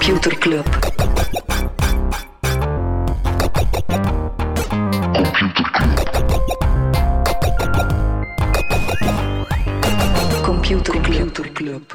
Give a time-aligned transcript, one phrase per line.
[0.00, 0.66] Computer Club.
[10.42, 11.92] Computer Club.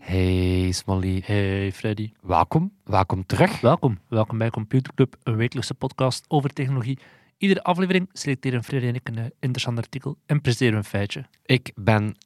[0.00, 2.12] Hey Smolly, Hey Freddy.
[2.22, 2.72] welkom.
[2.84, 3.60] Welkom terug.
[3.60, 3.98] Welkom.
[4.08, 6.98] Welkom bij Computer Club, een wekelijkse podcast over technologie.
[7.36, 11.24] Iedere aflevering selecteren Freddy en ik een eh, interessant artikel en presenteren een feitje.
[11.44, 12.16] Ik ben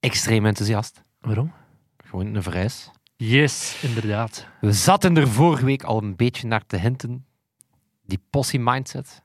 [0.00, 1.02] extreem enthousiast.
[1.20, 1.52] Waarom?
[2.04, 2.90] Gewoon een vereis.
[3.22, 4.46] Yes, inderdaad.
[4.60, 7.26] We zaten er vorige week al een beetje naar te hinten.
[8.02, 9.22] Die posse mindset.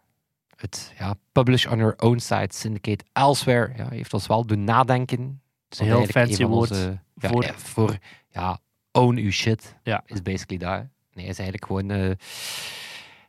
[0.55, 5.41] Het ja, publish on your own site, syndicate elsewhere, ja, heeft ons wel doen nadenken.
[5.63, 7.98] Het is een heel fancy woord ja, voor- ja, voor
[8.30, 8.59] ja,
[8.91, 9.76] own your shit.
[9.84, 10.04] Ja.
[10.05, 10.74] Is basically dat.
[10.80, 10.84] hè.
[11.13, 12.12] Nee, is eigenlijk gewoon eh,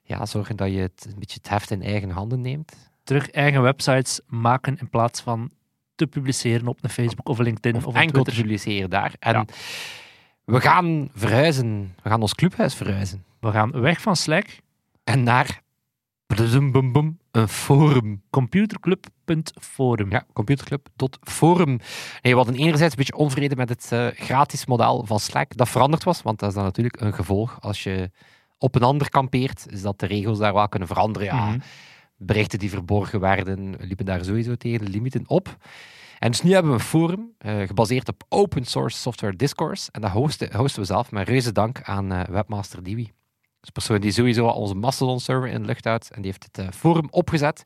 [0.03, 2.73] ja, zorgen dat je het, een beetje het heft in eigen handen neemt.
[3.05, 5.51] Terug eigen websites maken in plaats van
[5.95, 8.43] te publiceren op een Facebook of LinkedIn of, Of enkel te Twitter.
[8.43, 9.15] publiceren daar.
[9.19, 9.45] En Ja.
[10.47, 11.95] We gaan verhuizen.
[12.03, 13.25] We gaan ons clubhuis verhuizen.
[13.41, 14.47] We gaan weg van Slack,
[15.05, 15.63] En naar
[17.31, 18.23] een forum.
[18.31, 20.11] computerclub.forum.
[20.11, 21.69] Ja, computerclub tot forum.
[22.23, 25.57] Nee, we hadden enerzijds een beetje onvrede met het eh, gratis model van Slack.
[25.57, 27.61] Dat veranderd was, want dat is dan natuurlijk een gevolg.
[27.61, 28.11] Als je
[28.59, 31.29] op een ander kampeert, is dat de regels daar wel kunnen veranderen.
[31.29, 31.59] Ja, Mhm.
[32.17, 35.57] berichten die verborgen werden, liepen daar sowieso tegen de limieten op.
[36.19, 39.89] En dus nu hebben we een forum, eh, gebaseerd op open source software discourse.
[39.93, 43.03] En dat hosten, hosten we zelf met reuze dank aan eh, webmaster Diwi.
[43.03, 43.13] Dus
[43.61, 46.11] een persoon die sowieso al onze Mastodon server in de lucht houdt.
[46.11, 47.65] En die heeft het eh, forum opgezet.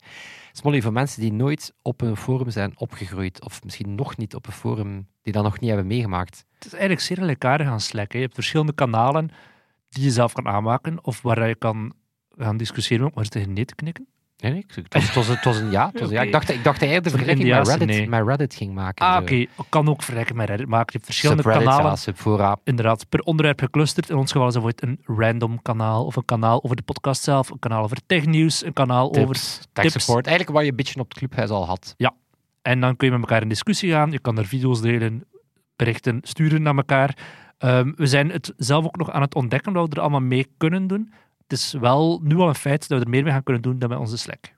[0.51, 4.47] Smolly, voor mensen die nooit op een forum zijn opgegroeid, of misschien nog niet op
[4.47, 6.45] een forum, die dat nog niet hebben meegemaakt.
[6.53, 8.11] Het is eigenlijk zeer gelijkaardig aan Slack.
[8.11, 8.17] hè.
[8.17, 9.29] Je hebt verschillende kanalen
[9.89, 11.93] die je zelf kan aanmaken of waar je kan
[12.37, 14.07] gaan discussiëren maar tegen nee te knikken.
[14.41, 15.89] Nee, nee, het was, het was, het was een ja.
[15.91, 16.21] Het was een ja.
[16.21, 18.09] Ik, dacht, ik dacht Een vergelijking met Reddit, nee.
[18.09, 19.05] met Reddit ging maken.
[19.05, 19.45] Ah, oké.
[19.69, 20.85] Kan ook vergelijken met Reddit maken.
[20.85, 21.97] Je hebt verschillende kanalen.
[22.37, 22.57] ja.
[22.63, 24.09] Inderdaad, per onderwerp geclusterd.
[24.09, 27.49] In ons geval is bijvoorbeeld een random kanaal of een kanaal over de podcast zelf,
[27.49, 29.35] een kanaal over technieuws, een kanaal over...
[29.73, 30.05] tech tips.
[30.05, 30.27] support.
[30.27, 31.93] Eigenlijk wat je een beetje op het clubhuis al had.
[32.61, 34.11] En dan kun je met elkaar in discussie gaan.
[34.11, 35.25] Je kan er video's delen,
[35.75, 37.17] berichten sturen naar elkaar.
[37.57, 40.47] Ehm, we zijn het zelf ook nog aan het ontdekken dat we er allemaal mee
[40.57, 41.13] kunnen doen.
[41.51, 43.79] Het is wel nu al een feit dat we er meer mee gaan kunnen doen
[43.79, 44.53] dan met onze Slack.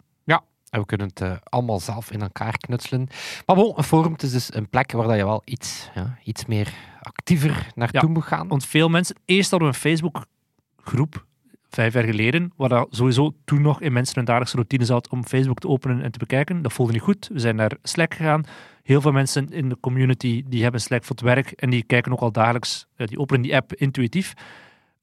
[0.69, 3.07] En we kunnen het eh, allemaal zelf in elkaar knutselen.
[3.45, 6.45] Maar bon, een forum is dus een plek waar dat je wel iets, ja, iets
[6.45, 8.07] meer actiever naartoe Ja.
[8.07, 8.47] moet gaan.
[8.47, 11.25] Want veel mensen, eerst hadden we een Facebook-groep,
[11.69, 15.25] vijf jaar geleden, waar dat sowieso toen nog in mensen een dagelijkse routine zat om
[15.25, 16.61] Facebook te openen en te bekijken.
[16.61, 17.29] Dat voelde niet goed.
[17.33, 18.43] We zijn naar Slack gegaan.
[18.83, 22.11] Heel veel mensen in de community die hebben Slack voor het werk en die kijken
[22.11, 24.33] ook al dagelijks, eh, die openen die app intuïtief.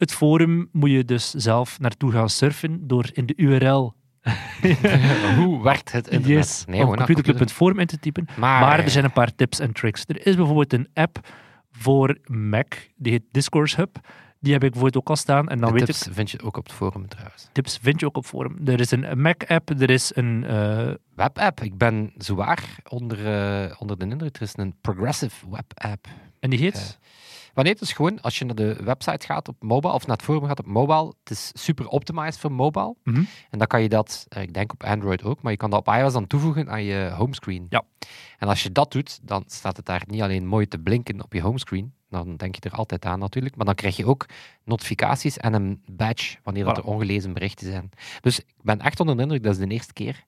[0.00, 3.94] Het forum moet je dus zelf naartoe gaan surfen door in de URL
[5.38, 6.38] Hoe werkt het internet?
[6.38, 8.27] yes, Nee, naar computerclub.forum in te typen.
[8.37, 10.05] Maar, Maar er zijn een paar tips en tricks.
[10.06, 11.28] Er is bijvoorbeeld een app
[11.71, 13.97] voor Mac, die heet Discourse Hub.
[14.39, 15.49] Die heb ik bijvoorbeeld ook al staan.
[15.49, 17.49] En dan de weet tips ik, vind je ook op het forum trouwens.
[17.53, 18.59] tips vind je ook op forum.
[18.65, 20.44] Er is een Mac-app, er is een...
[20.44, 21.60] eh, Webapp.
[21.60, 24.37] Ik ben zwaar onder, eh, onder de indruk.
[24.37, 26.06] Er is een progressive webapp.
[26.41, 26.99] en die heet...
[27.55, 30.25] Wanneer het is gewoon, als je naar de website gaat op mobile, of naar het
[30.25, 32.94] forum gaat op mobile, het is super optimized voor mobile.
[33.05, 33.25] Mhm.
[33.50, 35.78] En dan kan je dat, eh, ik denk op Android ook, maar je kan dat
[35.78, 37.66] op iOS dan toevoegen aan je homescreen.
[37.69, 37.83] Ja.
[38.39, 41.33] En als je dat doet, dan staat het daar niet alleen mooi te blinken op
[41.33, 44.27] je homescreen, dan denk je er altijd aan natuurlijk, maar dan krijg je ook
[44.65, 46.83] notificaties en een badge wanneer dat Voilà.
[46.83, 47.91] er ongelezen berichten zijn.
[48.21, 50.25] Dus ik ben echt onder de indruk, dat is de eerste keer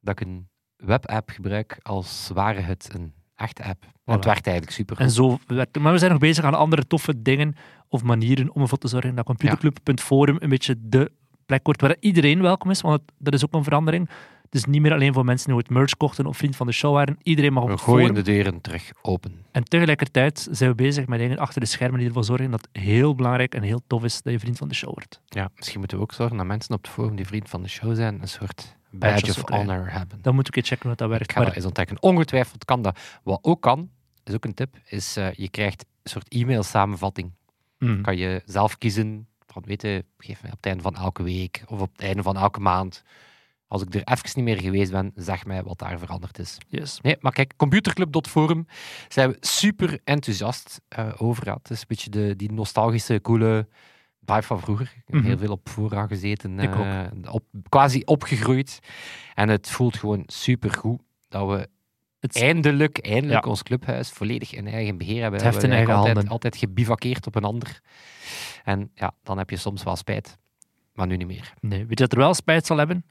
[0.00, 3.14] dat ik een webapp gebruik als ware het een
[3.62, 3.82] app.
[4.04, 5.82] En het werkt eigenlijk super En zo werkt het.
[5.82, 7.54] Maar we zijn nog bezig aan andere toffe dingen
[7.88, 11.10] of manieren om ervoor te zorgen dat computerclub.forum een beetje de
[11.46, 14.08] plek wordt waar iedereen welkom is, want het- dat is ook een verandering.
[14.42, 16.72] Het is niet meer alleen voor mensen die ooit merch kochten of vriend van de
[16.72, 17.16] show waren.
[17.22, 18.24] Iedereen mag op We het gooien forum.
[18.24, 19.32] de deuren terug open.
[19.52, 22.82] En tegelijkertijd zijn we bezig met dingen achter de schermen die ervoor zorgen dat het
[22.82, 25.20] heel belangrijk en heel tof is dat je vriend van de show wordt.
[25.26, 27.68] Ja, misschien moeten we ook zorgen dat mensen op het forum die vriend van de
[27.68, 30.18] show zijn, een soort badge of honor hebben.
[30.22, 31.34] Dan moet ik eens checken hoe dat Ik werkt.
[31.34, 32.02] dat Maar eens ontdekken.
[32.02, 32.98] Ongetwijfeld kan dat.
[33.22, 33.90] Wat ook kan,
[34.24, 37.32] is ook een tip, is eh, je krijgt een soort e-mail samenvatting.
[37.78, 38.02] Mm.
[38.02, 41.62] Kan je zelf kiezen van, weet je, geef mij op het einde van elke week
[41.66, 43.02] of op het einde van elke maand.
[43.66, 46.58] Als ik er even niet meer geweest ben, zeg mij wat daar veranderd is.
[46.68, 47.00] Yes.
[47.00, 48.66] Nee, maar kijk, computerclub.forum
[49.08, 51.50] zijn we super enthousiast eh, over.
[51.52, 53.68] Het is een beetje de, die nostalgische, coole
[54.24, 54.86] vibe van vroeger.
[54.96, 55.24] Ik heb Mhm.
[55.26, 58.78] heel veel op fora gezeten, Ik eh, op, quasi opgegroeid.
[59.34, 61.68] En het voelt gewoon super goed dat we
[62.20, 63.50] Het is- eindelijk, eindelijk Ja.
[63.50, 65.40] ons clubhuis volledig in eigen beheer hebben.
[65.40, 66.32] Het We hebben in eigen altijd, handen.
[66.32, 67.80] altijd gebivakkeerd op een ander.
[68.64, 70.38] En ja, dan heb je soms wel spijt.
[70.94, 71.52] Maar nu niet meer.
[71.60, 73.04] Nee, weet je dat er wel spijt zal hebben?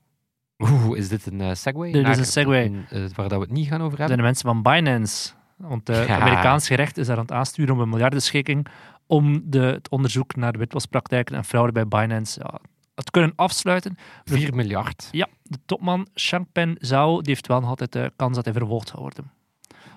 [0.58, 1.92] Oeh, is dit een eh, segway?
[1.92, 2.66] Dit is naar een segway.
[2.66, 4.08] een, eh, waar dat we het niet gaan over Dat hebben?
[4.08, 5.34] zijn de mensen van Binance.
[5.58, 6.20] Want het Ja.
[6.20, 8.68] Amerikaans gerecht is daar aan het aansturen om een miljardenschikking
[9.12, 12.60] om de, het onderzoek naar de witwaspraktijken en fraude bij Binance ja,
[12.94, 13.98] te kunnen afsluiten.
[14.24, 15.08] 4 miljard.
[15.12, 18.90] Ja, de topman Changpeng Zhao die heeft wel nog altijd de kans dat hij vervolgd
[18.90, 19.32] gaat worden.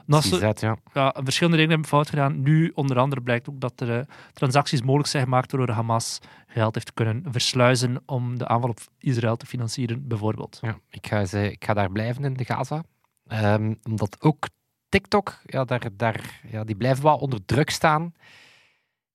[0.06, 0.76] Naast ja.
[0.92, 2.42] ja, verschillende dingen hebben fout gedaan.
[2.42, 6.74] Nu, onder andere, blijkt ook dat er eh, transacties mogelijk zijn gemaakt waardoor Hamas geld
[6.74, 10.58] heeft kunnen versluizen om de aanval op Israël te financieren, bijvoorbeeld.
[10.62, 12.82] Ja, ik ga, ze, ik ga daar blijven in de Gaza.
[13.26, 14.48] Ehm, omdat ook
[14.88, 18.12] TikTok, ja, daar, daar, ja, die blijven wel onder druk staan.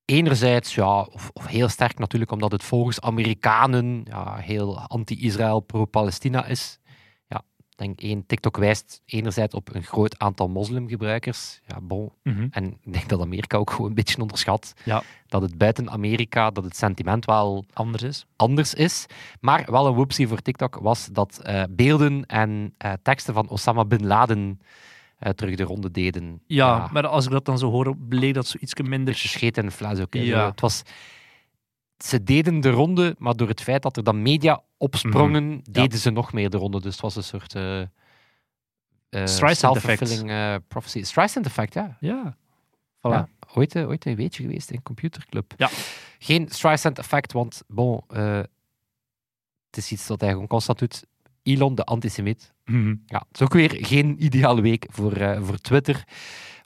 [0.10, 6.46] Enerzijds, ja, of, of heel sterk natuurlijk, omdat het volgens Amerikanen ja, heel anti-Israël, pro-Palestina
[6.46, 6.80] is.
[7.28, 11.60] Ja, ik denk één, TikTok wijst enerzijds op een groot aantal moslimgebruikers.
[11.68, 12.12] Ja, bon.
[12.24, 12.48] Mhm.
[12.52, 14.74] En ik denk dat Amerika ook gewoon een beetje onderschat.
[14.86, 15.04] Ja.
[15.28, 18.26] Dat het buiten Amerika, dat het sentiment wel Anders is.
[18.36, 19.06] anders is.
[19.40, 23.86] Maar wel een whoopsie voor TikTok was dat eh, beelden en eh, teksten van Osama
[23.86, 24.60] Bin Laden
[25.20, 26.42] eh, terug de ronde deden.
[26.48, 29.16] Ja, maar als ik dat dan zo hoor, bleek dat zoiets minder...
[29.16, 30.14] beetje scheet de fles ook.
[30.14, 30.40] Ja.
[30.40, 30.82] Zo, Het was,
[31.98, 36.10] ze deden de ronde, maar door het feit dat er dan media opsprongen, deden ze
[36.10, 36.82] nog meer de ronde.
[36.82, 37.82] Dus het was een soort uh,
[39.26, 40.22] Streisand effect.
[40.30, 41.04] eh, prophecy.
[41.04, 41.98] Streisand effect, ja.
[42.00, 42.38] Ja.
[42.98, 43.02] Voilà.
[43.02, 45.54] Ja, ooit, ooit een weetje geweest in Computerclub.
[45.58, 45.70] Ja.
[46.20, 51.06] Geen Streisand effect, want bon, het is iets dat hij gewoon constant doet.
[51.44, 52.54] Elon, de antisemiet.
[52.66, 52.96] Mhm.
[53.06, 56.04] Ja, het is ook weer geen ideale week voor, eh, voor Twitter.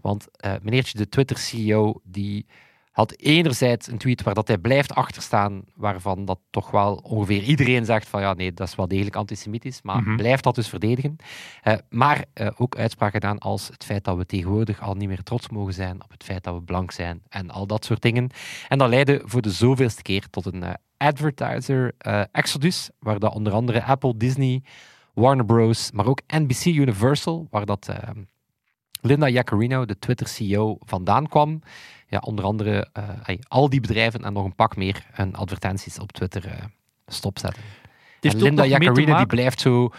[0.02, 2.46] Want eh, meneertje, de Twitter-CEO, die
[2.94, 7.86] had enerzijds een tweet waar dat hij blijft achterstaan, waarvan dat toch wel ongeveer iedereen
[7.86, 10.16] zegt van ja, nee, dat is wel degelijk antisemitisch, maar Mhm.
[10.16, 11.16] blijft dat dus verdedigen.
[11.62, 15.24] Eh, maar eh, ook uitspraken gedaan als het feit dat we tegenwoordig al niet meer
[15.24, 18.30] trots mogen zijn op het feit dat we blank zijn en al dat soort dingen.
[18.68, 21.94] En dat leidde voor de zoveelste keer tot een eh, advertiser
[22.31, 24.63] exodus, waar dat onder andere Apple, Disney,
[25.13, 27.90] Warner Bros., maar ook NBC Universal, waar dat
[29.06, 31.62] Linda Yaccarino, de Twitter-CEO, vandaan kwam.
[32.08, 36.12] Ja, onder andere eh, al die bedrijven en nog een pak meer hun advertenties op
[36.12, 36.64] Twitter eh,
[37.08, 37.64] stopzetten.
[38.22, 39.90] En Linda Yaccarino die blijft zo...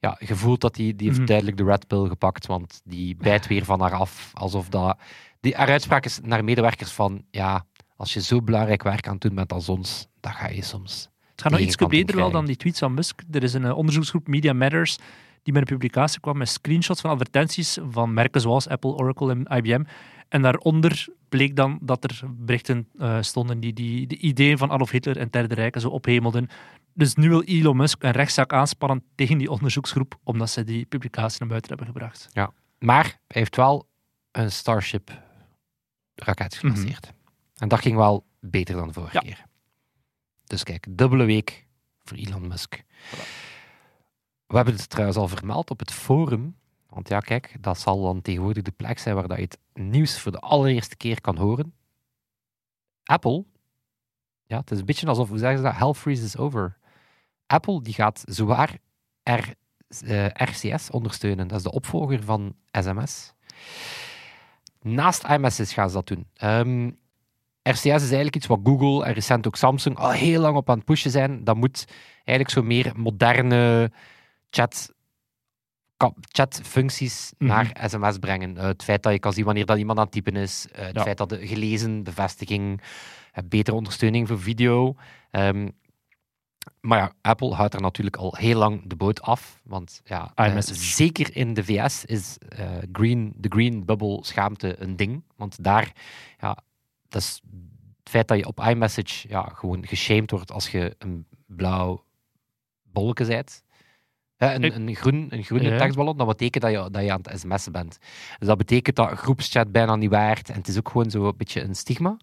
[0.00, 1.28] Ja, gevoeld dat die, die heeft Mhm.
[1.28, 4.30] duidelijk de red pill gepakt, want die bijt weer van haar af.
[4.34, 4.98] Alsof dat...
[5.40, 7.24] Die, haar uitspraak is naar medewerkers van...
[7.30, 7.66] Ja,
[7.96, 11.08] als je zo belangrijk werk aan het doen bent als ons, dan ga je soms...
[11.30, 13.22] Het gaat nog iets breder wel dan die tweets van Musk.
[13.30, 14.98] Er is een eh, onderzoeksgroep Media Matters
[15.44, 19.56] die met een publicatie kwam met screenshots van advertenties van merken zoals Apple, Oracle en
[19.56, 19.84] IBM.
[20.28, 24.90] En daaronder bleek dan dat er berichten eh, stonden die, die de ideeën van Adolf
[24.90, 26.48] Hitler en Derde Rijk zo ophemelden.
[26.94, 31.36] Dus nu wil Elon Musk een rechtszaak aanspannen tegen die onderzoeksgroep, omdat ze die publicatie
[31.40, 32.28] naar buiten hebben gebracht.
[32.78, 33.88] Maar hij heeft wel
[34.32, 35.22] een Starship
[36.14, 37.12] raket gelanceerd.
[37.56, 39.26] En dat ging wel beter dan de vorige Mhm.
[39.26, 39.32] Ja.
[39.34, 39.44] keer.
[40.44, 41.66] Dus kijk, dubbele week
[42.04, 42.82] voor Elon Musk.
[44.46, 46.56] We hebben het trouwens al vermeld op het forum.
[46.88, 50.20] Want ja, kijk, dat zal dan tegenwoordig de plek zijn waar dat je het nieuws
[50.20, 51.74] voor de allereerste keer kan horen.
[53.04, 53.44] Apple,
[54.46, 56.76] ja, het is een beetje alsof, hoe zeggen ze dat, hell freezes over.
[57.46, 58.78] Apple die gaat zwaar
[59.22, 59.50] R,
[60.04, 61.48] eh, RCS ondersteunen.
[61.48, 63.32] Dat is de opvolger van SMS.
[64.80, 66.26] Naast iMessage gaan ze dat doen.
[66.34, 66.90] Ehm,
[67.62, 70.76] RCS is eigenlijk iets wat Google en recent ook Samsung al heel lang op aan
[70.76, 71.44] het pushen zijn.
[71.44, 71.84] Dat moet
[72.14, 73.90] eigenlijk zo meer moderne
[74.54, 74.92] chat,
[76.32, 77.50] chatfuncties Mhm.
[77.50, 78.56] naar sms brengen.
[78.56, 80.66] Eh, het feit dat je kan zien wanneer dat iemand aan het typen is.
[80.72, 81.02] eh, het Ja.
[81.02, 82.80] feit dat de gelezen, bevestiging,
[83.32, 84.94] eh, betere ondersteuning voor video.
[85.30, 85.68] Ehm,
[86.80, 89.60] maar ja, Apple houdt er natuurlijk al heel lang de boot af.
[89.64, 90.32] Want ja,
[90.74, 92.38] zeker in de VS is
[92.92, 95.22] green, de green bubble schaamte een ding.
[95.36, 95.92] Want daar,
[96.40, 96.58] ja,
[97.08, 97.40] dat is
[98.02, 102.04] het feit dat je op iMessage ja, gewoon geshamed wordt als je een blauw
[102.82, 103.63] bolletje bent.
[104.52, 105.78] Een, een, groen, een groene Ja.
[105.78, 107.98] tekstballon, dat betekent dat je, dat je aan het sms'en bent.
[108.38, 110.48] Dus dat betekent dat groepschat bijna niet waard.
[110.48, 112.16] En het is ook gewoon zo een beetje een stigma.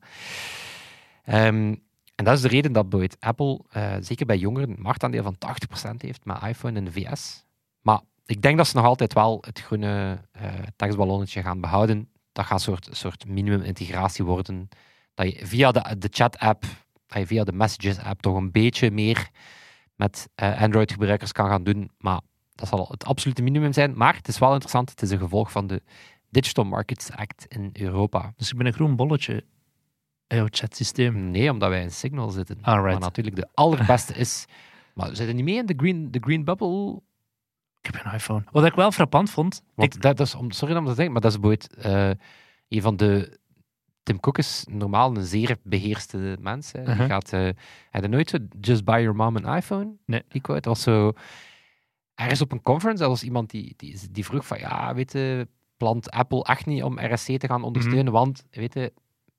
[1.24, 1.76] Ehm,
[2.16, 5.38] en dat is de reden dat bijvoorbeeld Apple, eh, zeker bij jongeren, een marktaandeel van
[5.38, 7.46] 80% heeft met iPhone in de VS.
[7.82, 10.44] Maar ik denk dat ze nog altijd wel het groene eh,
[10.76, 12.10] tekstballonnetje gaan behouden.
[12.32, 14.70] Dat gaat een soort, soort minimum-integratie worden.
[15.14, 16.64] Dat je via de, de chat-app,
[17.08, 19.30] dat je via de Messages-app toch een beetje meer
[20.02, 21.92] met eh, Android-gebruikers kan gaan doen.
[21.98, 22.22] Maar
[22.56, 23.98] dat zal het absolute minimum zijn.
[23.98, 24.90] Maar het is wel interessant.
[24.90, 25.82] Het is een gevolg van de
[26.30, 28.34] Digital Markets Act in Europa.
[28.36, 29.34] Dus ik ben een groen bolletje
[30.28, 31.32] in jouw chatsysteem.
[31.32, 32.58] Nee, omdat wij in Signal zitten.
[32.62, 32.92] Alright.
[32.92, 34.46] Maar natuurlijk de allerbeste is...
[34.96, 37.02] Maar we zitten niet mee in de Green, de green Bubble.
[37.82, 38.44] Ik heb een iPhone.
[38.52, 40.96] Wat ik wel frappant vond, Want ik, dat, dat is, om, sorry om dat te
[40.96, 42.28] zeggen, maar dat is bijvoorbeeld eh,
[42.68, 43.40] een van de...
[44.12, 46.72] Tim Cook is normaal een zeer beheerste mens.
[46.72, 46.80] Hè.
[46.84, 47.08] Die Uh-huh.
[47.08, 47.34] gaat...
[47.34, 49.94] eh hij had nooit zo, just buy your mom an iPhone.
[50.06, 50.24] Nee.
[50.28, 51.12] Die quote was zo...
[52.16, 55.12] Er is op een conference, er was iemand die, die, die vroeg van, ja, weet
[55.12, 58.14] je, plant Apple echt niet om RSC te gaan ondersteunen, Mhm.
[58.14, 58.94] want, weet je,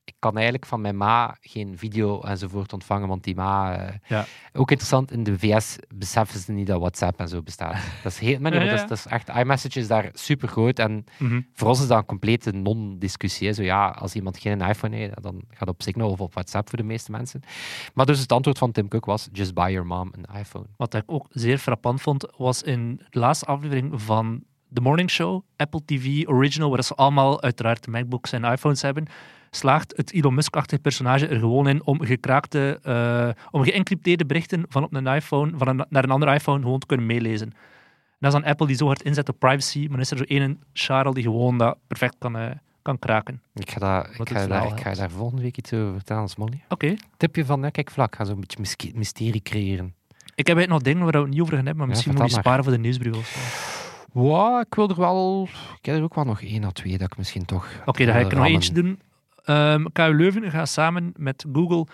[0.04, 3.76] ik kan eigenlijk van mijn ma geen video enzovoort ontvangen, want die ma...
[3.76, 4.24] eh, Ja.
[4.52, 7.76] Ook interessant, in de VS beseffen ze niet dat WhatsApp en zo bestaat.
[8.02, 9.28] Dat is, heel, maar nee, Ja, maar ja, dat, is, dat is echt...
[9.44, 11.40] iMessage is daar super groot en Mhm.
[11.52, 13.52] voor ons is dat een complete non-discussie.
[13.52, 16.68] Zo ja, als iemand geen iPhone heeft, dan gaat het op Signal of op WhatsApp
[16.68, 17.40] voor de meeste mensen.
[17.94, 20.66] Maar dus het antwoord van Tim Cook was, just buy your mom an iPhone.
[20.76, 25.42] Wat ik ook zeer frappant vond, was in de laatste aflevering van The Morning Show,
[25.56, 29.06] Apple TV Original, waar ze allemaal uiteraard MacBooks en iPhones hebben,
[29.50, 34.84] slaagt het Elon Musk-achtige personage er gewoon in om gekraakte, eh, om geëncrypteerde berichten van
[34.84, 37.46] op een iPhone, van een, naar een andere iPhone gewoon te kunnen meelezen.
[37.46, 40.16] En dat is dan Apple die zo hard inzet op privacy, maar dan is er
[40.16, 42.50] zo één Charles die gewoon dat perfect kan, eh,
[42.82, 43.42] kan kraken.
[43.54, 44.98] Ik ga, daar, ik ga, daar, ik ga helpt.
[44.98, 46.64] daar volgende week iets over vertellen, Smolly.
[46.68, 46.94] Oké.
[47.16, 49.94] Tipje van, kijk vlak, ga zo'n beetje mysterie creëren.
[50.34, 52.14] Ik heb eigenlijk nog dingen waar we het niet over gaan hebben, maar Ja, misschien
[52.22, 53.38] moet je sparen voor de nieuwsbrief of zo.
[54.12, 55.48] Wow, ik wil er wel...
[55.78, 57.66] Ik heb er ook wel nog één of twee dat ik misschien toch...
[57.84, 59.00] Oké, dan ga ik er nog eentje doen.
[59.44, 61.86] Ehm KU Leuven gaat samen met Google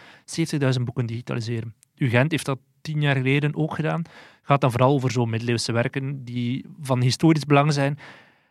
[0.79, 1.75] 70.000 boeken digitaliseren.
[1.95, 4.03] UGent heeft dat tien jaar geleden ook gedaan.
[4.43, 7.99] Gaat dan vooral over zo'n middeleeuwse werken die van historisch belang zijn.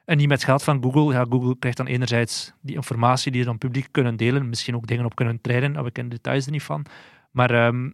[0.05, 3.47] En die met geld van Google, ja, Google krijgt dan enerzijds die informatie die ze
[3.47, 6.45] dan publiek kunnen delen, misschien ook dingen op kunnen trainen, maar we kennen de details
[6.45, 6.86] er niet van.
[7.31, 7.89] Maar ehm,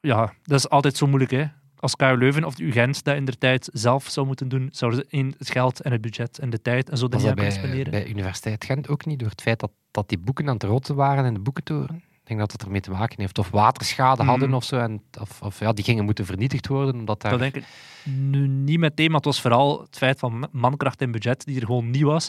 [0.00, 1.44] ja, dat is altijd zo moeilijk, hè.
[1.80, 5.00] Als KU Leuven of de UGent dat in de tijd zelf zou moeten doen, zouden
[5.00, 7.50] ze in het geld en het budget en de tijd en zo dat kunnen bij,
[7.50, 7.90] spenderen.
[7.90, 10.94] bij Universiteit Gent ook niet, door het feit dat, dat die boeken aan het rotten
[10.94, 11.96] waren in de boekentoren?
[11.96, 13.38] Ik denk dat het ermee te maken heeft.
[13.38, 14.78] Of waterschade hadden of zo.
[14.78, 17.30] En, of, of ja, die gingen moeten vernietigd worden, omdat daar...
[17.30, 17.64] Dat denk ik
[18.04, 21.66] nu niet meteen, maar het was vooral het feit van mankracht en budget die er
[21.66, 22.28] gewoon niet was.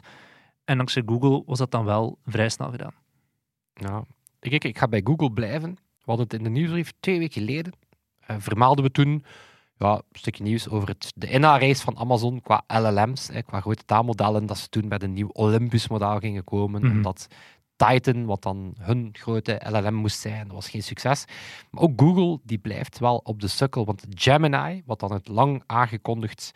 [0.65, 2.93] En dankzij Google was dat dan wel vrij snel gedaan.
[3.74, 4.03] Ja.
[4.39, 5.74] Ik, ik ga bij Google blijven.
[5.74, 7.74] We hadden het in de nieuwsbrief twee weken geleden.
[8.25, 9.24] Eh, vermaalden we toen
[9.78, 13.86] ja, een stukje nieuws over het, de inhaalrace van Amazon qua LLM's, hè, qua grote
[13.86, 16.82] taalmodellen, dat ze toen met een nieuw Olympus-model gingen komen.
[16.82, 16.92] Mhm.
[16.92, 17.28] Omdat
[17.75, 21.25] Titan, wat dan hun grote LLM moest zijn, dat was geen succes.
[21.72, 23.86] Maar ook Google, die blijft wel op de sukkel.
[23.86, 26.51] Want Gemini, wat dan het lang aangekondigd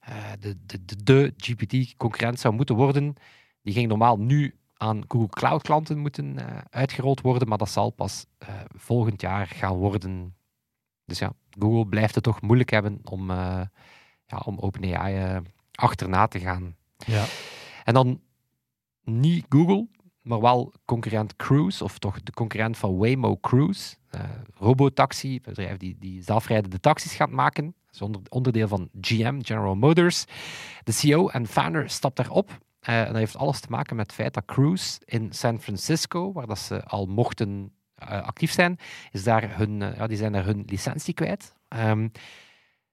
[0.00, 3.14] eh, de, de, de, de GPT-concurrent zou moeten worden,
[3.62, 7.90] die ging normaal nu aan Google Cloud klanten moeten eh, uitgerold worden, maar dat zal
[7.90, 8.26] pas
[8.76, 10.37] volgend jaar gaan worden.
[11.08, 13.60] Dus ja, Google blijft het toch moeilijk hebben om, eh,
[14.26, 15.36] ja, om OpenAI eh,
[15.74, 16.76] achterna te gaan.
[17.06, 17.24] Ja.
[17.84, 18.20] En dan
[19.04, 19.88] niet Google,
[20.22, 23.96] maar wel concurrent Cruise, of toch de concurrent van Waymo Cruise.
[24.10, 24.20] eh
[24.54, 27.64] robotaxi, een bedrijf die, die zelfrijdende taxis gaat maken.
[27.64, 30.24] Dat is onder, onderdeel van GM, General Motors.
[30.84, 32.58] De CEO en founder stapt daarop.
[32.80, 36.46] En dat heeft alles te maken met het feit dat Cruise in San Francisco, waar
[36.46, 38.78] dat ze al mochten actief zijn,
[39.10, 41.54] is daar hun, eh, ja, die zijn daar hun licentie kwijt.
[41.68, 42.08] Ehm,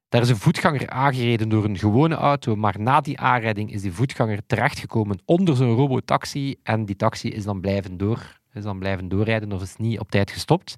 [0.09, 3.93] daar is een voetganger aangereden door een gewone auto, maar na die aanrijding is die
[3.93, 9.07] voetganger terechtgekomen onder zo'n robotaxi en die taxi is dan blijven, door, is dan blijven
[9.07, 10.75] doorrijden of is niet op tijd gestopt.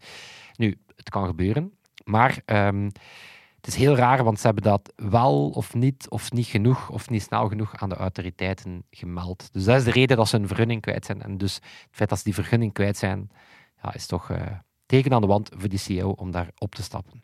[0.56, 2.90] Nu, het kan gebeuren, maar ehm,
[3.68, 7.10] het is heel raar, want ze hebben dat wel of niet, of niet genoeg, of
[7.10, 9.50] niet snel genoeg aan de autoriteiten gemeld.
[9.54, 11.22] Dus dat is de reden dat ze een vergunning kwijt zijn.
[11.22, 13.30] En dus het feit dat ze die vergunning kwijt zijn,
[13.82, 14.52] ja, is toch eh,
[14.86, 17.24] teken aan de wand voor die CEO om daar op te stappen.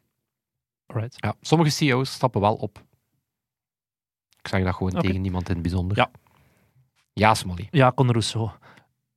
[0.85, 1.15] Alright.
[1.19, 2.83] Ja, sommige CEO's stappen wel op.
[4.39, 5.97] Ik zeg dat gewoon tegen niemand in het bijzonder.
[5.97, 6.11] Ja.
[7.13, 7.67] Ja, Smolly.
[7.71, 8.49] Ja, Conor Rousseau.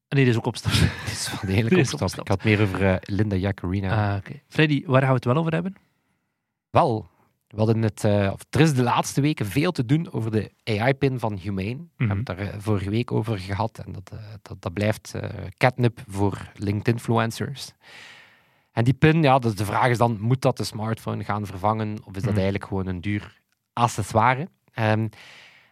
[0.08, 0.80] En die is ook opstappen.
[1.02, 1.92] Het is wel is opgestapt.
[1.92, 2.18] opgestapt.
[2.20, 3.88] Ik had meer over eh, Linda Jaccarino.
[3.88, 4.40] Ah, oké.
[4.48, 5.74] Freddy, waar gaan we het wel over hebben?
[6.70, 7.08] Wel,
[7.48, 10.50] we hadden het, eh, of er is de laatste weken veel te doen over de
[10.64, 11.76] AI-pin van Humane.
[11.76, 15.14] We hebben het daar eh, vorige week over gehad en dat, eh, dat, dat blijft
[15.56, 17.72] catnip voor LinkedIn-influencers.
[18.72, 21.96] En die pin, ja, dus de vraag is dan, moet dat de smartphone gaan vervangen
[22.04, 22.34] of is dat Mhm.
[22.34, 23.40] eigenlijk gewoon een duur
[23.72, 24.48] accessoire?
[24.74, 25.08] Ehm,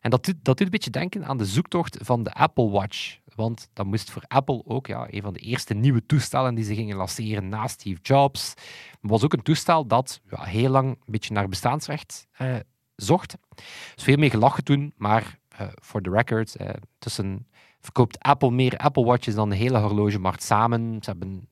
[0.00, 3.18] en dat doet, dat doet een beetje denken aan de zoektocht van de Apple Watch.
[3.34, 6.74] Want dat moest voor Apple ook ja, een van de eerste nieuwe toestellen die ze
[6.74, 8.48] gingen lanceren na Steve Jobs.
[8.48, 12.56] Het was ook een toestel dat ja, heel lang een beetje naar bestaansrecht eh,
[12.96, 13.32] zocht.
[13.32, 13.64] Er
[13.96, 15.38] is veel mee gelachen toen, maar
[15.74, 17.46] voor de record, eh, tussen
[17.80, 20.96] verkoopt Apple meer Apple Watches dan de hele horlogemarkt samen.
[21.00, 21.48] Ze hebben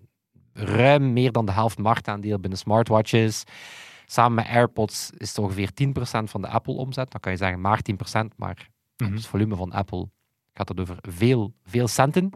[0.53, 3.45] ruim meer dan de helft marktaandeel binnen smartwatches.
[4.07, 7.11] Samen met AirPods is het ongeveer 10% van de Apple-omzet.
[7.11, 9.13] Dan kan je zeggen maar 10%, maar Mhm.
[9.15, 10.09] het volume van Apple
[10.55, 12.33] gaat het over veel, veel centen.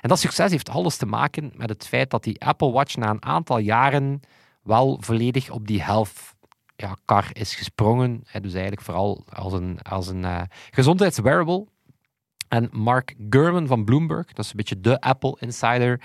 [0.00, 3.10] En dat succes heeft alles te maken met het feit dat die Apple Watch na
[3.10, 4.20] een aantal jaren
[4.62, 6.36] wel volledig op die health
[6.76, 8.22] ja, is gesprongen.
[8.40, 11.66] Dus eigenlijk vooral als een, als een eh, gezondheidswearable.
[12.48, 16.00] En Mark Gurman van Bloomberg, dat is een beetje de Apple insider,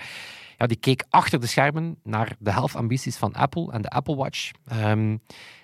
[0.56, 4.50] ja, die keek achter de schermen naar de health-ambities van Apple en de Apple Watch.
[4.64, 5.16] Ehm,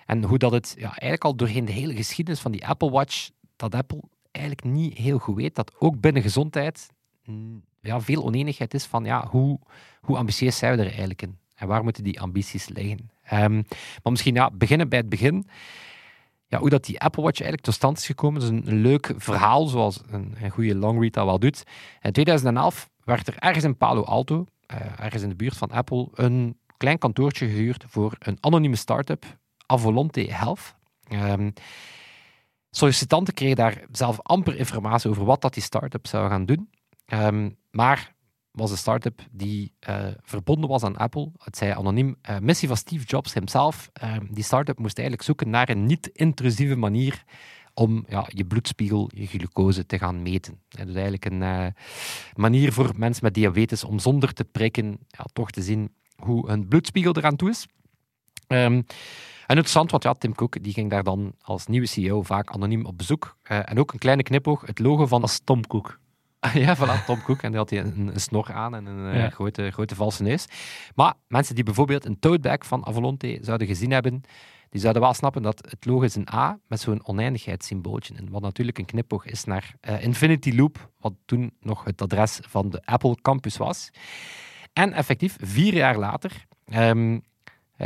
[0.05, 3.29] en hoe dat het ja, eigenlijk al doorheen de hele geschiedenis van die Apple Watch,
[3.55, 6.89] dat Apple eigenlijk niet heel goed weet dat ook binnen gezondheid
[7.25, 9.59] mm, ja, veel oneenigheid is van ja, hoe,
[10.01, 11.37] hoe ambitieus zijn we er eigenlijk in?
[11.55, 13.11] En waar moeten die ambities liggen?
[13.23, 13.53] Ehm,
[14.03, 15.47] maar misschien ja, beginnen bij het begin.
[16.47, 19.13] Ja, hoe dat die Apple Watch eigenlijk tot stand is gekomen, dat is een, leuk
[19.17, 21.63] verhaal, zoals een, een goede longread dat wel doet.
[22.01, 26.07] In 2011 werd er ergens in Palo Alto, eh, ergens in de buurt van Apple,
[26.13, 29.25] een klein kantoortje gehuurd voor een anonieme start-up,
[29.65, 30.75] Avolonte Health.
[31.09, 31.53] Um,
[32.71, 36.69] sollicitanten kregen daar zelf amper informatie over wat dat die start-up zou gaan doen.
[37.05, 38.13] Ehm, maar
[38.51, 41.31] was een start-up die uh, verbonden was aan Apple.
[41.37, 42.15] Het zei anoniem.
[42.29, 43.89] Uh, missie van Steve Jobs hemzelf.
[44.03, 47.23] Uh, die start-up moest eigenlijk zoeken naar een niet-intrusieve manier
[47.73, 50.59] om ja, je bloedspiegel, je glucose te gaan meten.
[50.69, 51.65] En dus eigenlijk een uh,
[52.35, 56.67] manier voor mensen met diabetes om zonder te prikken ja, toch te zien hoe hun
[56.67, 57.67] bloedspiegel eraan toe is.
[58.51, 58.85] Um,
[59.47, 62.85] en interessant, want ja, Tim Cook die ging daar dan als nieuwe CEO vaak anoniem
[62.85, 63.37] op bezoek.
[63.43, 65.21] en ook een kleine knipoog, het logo van...
[65.21, 65.99] Als Tom Cook.
[66.53, 67.41] ja, voilà, Tom Cook.
[67.41, 69.29] En die had hij een, een snor aan en een ja.
[69.29, 70.45] grote, grote valse neus.
[70.95, 74.23] Maar mensen die bijvoorbeeld een toadbag van Avalonte zouden gezien hebben,
[74.69, 78.15] die zouden wel snappen dat het logo is een A met zo'n oneindigheidssymbooltje.
[78.15, 82.39] En wat natuurlijk een knipoog is naar uh, Infinity Loop, wat toen nog het adres
[82.41, 83.89] van de Apple Campus was.
[84.73, 87.21] En effectief, vier jaar later, um,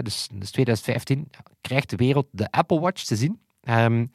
[0.02, 1.30] dus, dus 2015,
[1.62, 3.40] krijgt de wereld de Apple Watch te zien.
[3.62, 4.10] Um,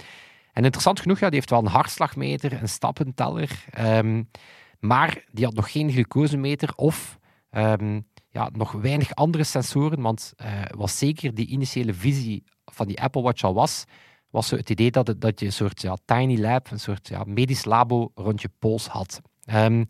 [0.52, 4.30] en interessant genoeg, ja, die heeft wel een hartslagmeter, een stappenteller, um,
[4.78, 7.18] maar die had nog geen glucosemeter of
[7.50, 13.00] um, ja, nog weinig andere sensoren, want uh, was zeker die initiële visie van die
[13.00, 13.84] Apple Watch al was,
[14.30, 17.24] was zo het idee dat, dat je een soort ja, tiny lab, een soort ja,
[17.26, 19.20] medisch labo rond je pols had.
[19.54, 19.86] Um,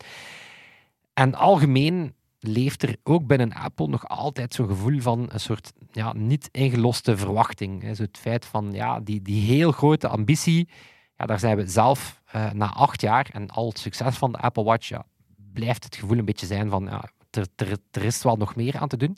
[1.13, 6.13] en algemeen leeft er ook binnen Apple nog altijd zo'n gevoel van een soort ja,
[6.13, 7.97] niet ingeloste verwachting.
[7.97, 10.69] Zo het feit van ja, die, die heel grote ambitie,
[11.17, 14.39] ja, daar zijn we zelf uh, na acht jaar en al het succes van de
[14.39, 15.05] Apple Watch, ja,
[15.53, 18.79] blijft het gevoel een beetje zijn van ja, er, er, er is wel nog meer
[18.79, 19.17] aan te doen.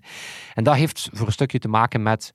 [0.54, 2.32] En dat heeft voor een stukje te maken met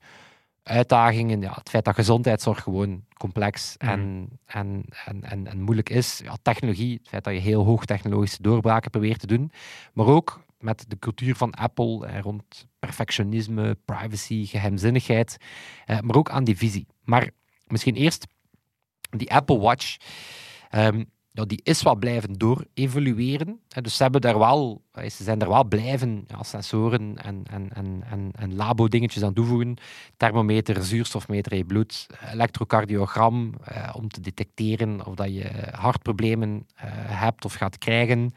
[0.62, 4.28] uitdagingen, ja, het feit dat gezondheidszorg gewoon complex en, mm.
[4.46, 6.20] en, en, en, en, moeilijk is.
[6.24, 9.50] Ja, technologie, het feit dat je heel hoogtechnologische doorbraken probeert te doen,
[9.92, 15.36] maar ook met de cultuur van Apple eh, rond perfectionisme, privacy, geheimzinnigheid,
[15.86, 16.86] eh, maar ook aan die visie.
[17.04, 17.30] Maar
[17.66, 18.26] misschien eerst
[19.10, 19.96] die Apple Watch.
[20.70, 23.60] Um, ja, die is wel blijven door-evolueren.
[23.82, 28.04] Dus ze, hebben daar wel, ze zijn er wel blijven ja, sensoren en, en, en,
[28.10, 29.76] en, en labo-dingetjes aan toevoegen.
[30.16, 36.86] Thermometer, zuurstofmeter in je bloed, elektrocardiogram eh, om te detecteren of dat je hartproblemen eh,
[36.94, 38.32] hebt of gaat krijgen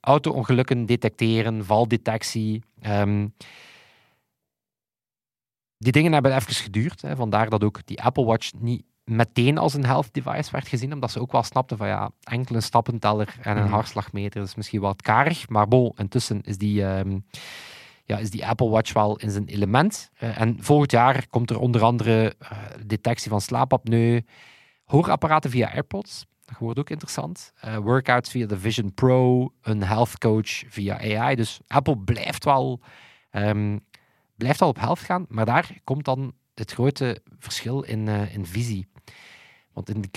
[0.00, 2.62] auto-ongelukken detecteren, valdetectie.
[2.86, 3.34] Um,
[5.78, 7.02] die dingen hebben even geduurd.
[7.02, 7.16] Hè.
[7.16, 11.10] Vandaar dat ook die Apple Watch niet meteen als een health device werd gezien, omdat
[11.10, 13.72] ze ook wel snapten van ja, enkele stappenteller en een mm.
[13.72, 17.24] hartslagmeter is misschien wat karig, maar bon, intussen is die, um,
[18.04, 20.10] ja, is die Apple Watch wel in zijn element.
[20.22, 24.20] Uh, en volgend jaar komt er onder andere uh, detectie van slaapapneu,
[24.84, 27.52] hoorapparaten via AirPods, dat wordt ook interessant.
[27.64, 31.34] Uh, workouts via de Vision Pro, een health coach via AI.
[31.34, 32.80] Dus Apple blijft wel,
[33.32, 33.80] um,
[34.36, 38.46] blijft wel op health gaan, maar daar komt dan het grote verschil in, uh, in
[38.46, 38.88] visie.
[39.72, 40.10] Want in de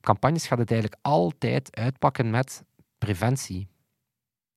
[0.00, 2.64] campagnes gaat het eigenlijk altijd uitpakken met
[2.98, 3.68] preventie.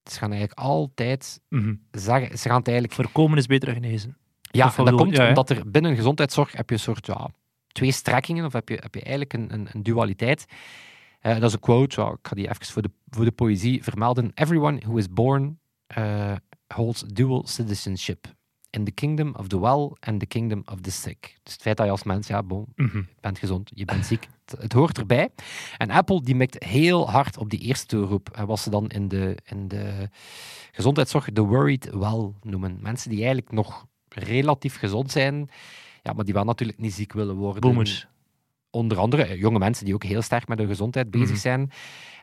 [0.03, 1.81] Ze gaan eigenlijk altijd mm -hmm.
[1.91, 2.97] zeggen, ze gaan het eigenlijk...
[2.97, 4.17] Voorkomen is beter dan genezen.
[4.41, 7.29] Ja, en dat komt ja, omdat er binnen gezondheidszorg heb je een soort ja,
[7.67, 10.45] twee strekkingen, of heb je, heb je eigenlijk een, een, een dualiteit.
[11.25, 14.31] Uh, dat is een quote, ik ga die even voor de, voor de poëzie vermelden.
[14.33, 15.59] Everyone who is born
[15.97, 16.35] uh,
[16.73, 18.33] holds dual citizenship.
[18.69, 21.38] In the kingdom of the well and the kingdom of the sick.
[21.43, 23.07] Dus het feit dat je als mens, ja, bon, mm -hmm.
[23.09, 25.29] je bent gezond, je bent ziek, het, het, hoort erbij.
[25.77, 28.29] En Apple die mikt heel hard op die eerste doelgroep.
[28.29, 30.09] En wat ze dan in de, in de
[30.71, 32.77] gezondheidszorg de worried well noemen.
[32.81, 35.49] Mensen die eigenlijk nog relatief gezond zijn,
[36.03, 37.61] ja, maar die wel natuurlijk niet ziek willen worden.
[37.61, 38.07] Boomers
[38.75, 41.38] onder andere eh, jonge mensen die ook heel sterk met hun gezondheid bezig mhm.
[41.38, 41.71] zijn.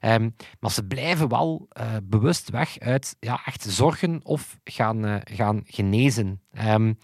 [0.05, 5.17] Um, maar ze blijven wel uh, bewust weg uit ja, echt zorgen of gaan, uh,
[5.25, 6.41] gaan genezen.
[6.67, 6.99] Um,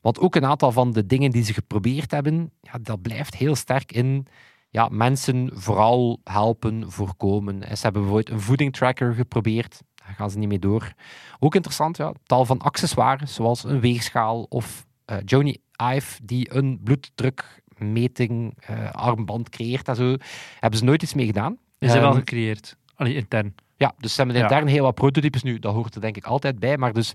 [0.00, 3.54] want ook een aantal van de dingen die ze geprobeerd hebben, ja, dat blijft heel
[3.54, 4.26] sterk in
[4.70, 7.62] ja, mensen vooral helpen, voorkomen.
[7.62, 9.82] Ze hebben bijvoorbeeld een voedingtracker geprobeerd.
[9.94, 10.92] Daar gaan ze niet mee door.
[11.38, 15.56] Ook interessant, ja, tal van accessoires, zoals een weegschaal of uh, Joni
[15.94, 20.16] Ive, die een bloeddruk meting, uh, armband creëert en zo.
[20.58, 21.58] Hebben ze nooit iets mee gedaan.
[21.78, 22.76] Is um, wel gecreëerd?
[22.94, 23.54] Allee, intern.
[23.76, 25.58] Ja, dus ze hebben intern heel wat prototypes nu.
[25.58, 26.76] Dat hoort er denk ik altijd bij.
[26.76, 27.12] Maar dus...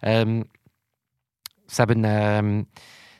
[0.00, 0.44] Um,
[1.66, 2.04] ze hebben...
[2.04, 2.68] Um,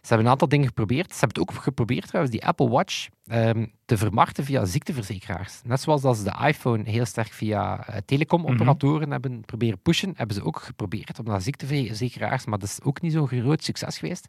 [0.00, 1.12] Ze hebben een aantal dingen geprobeerd.
[1.12, 5.60] Ze hebben het ook geprobeerd trouwens, die Apple Watch, ehm, te vermarkten via ziekteverzekeraars.
[5.64, 10.36] Net zoals dat ze de iPhone heel sterk via eh, telecomoperatoren hebben proberen pushen, hebben
[10.36, 14.28] ze ook geprobeerd om naar ziekteverzekeraars, maar dat is ook niet zo'n groot succes geweest.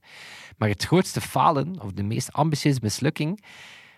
[0.57, 3.43] Maar het grootste falen, of de meest ambitieuze mislukking,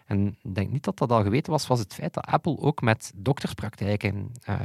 [0.05, 2.81] en ik denk niet dat dat al geweten was, was het feit dat Apple ook
[2.81, 4.57] met dokterspraktijken eh,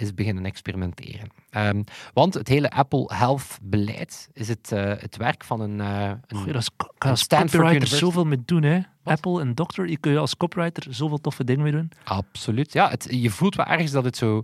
[0.00, 1.28] is beginnen experimenteren.
[1.50, 1.82] Ehm,
[2.14, 6.38] want het hele Apple Health beleid is het, eh, het werk van een, eh, een
[6.38, 6.62] Goh, een
[6.98, 8.80] als Stanford zoveel mee doen, hè.
[9.02, 9.14] Wat?
[9.14, 11.90] Apple en Doctor, je kun je als copywriter zoveel toffe dingen mee doen.
[12.04, 12.72] Absoluut.
[12.72, 14.42] Ja, het, je voelt wel ergens dat het zo...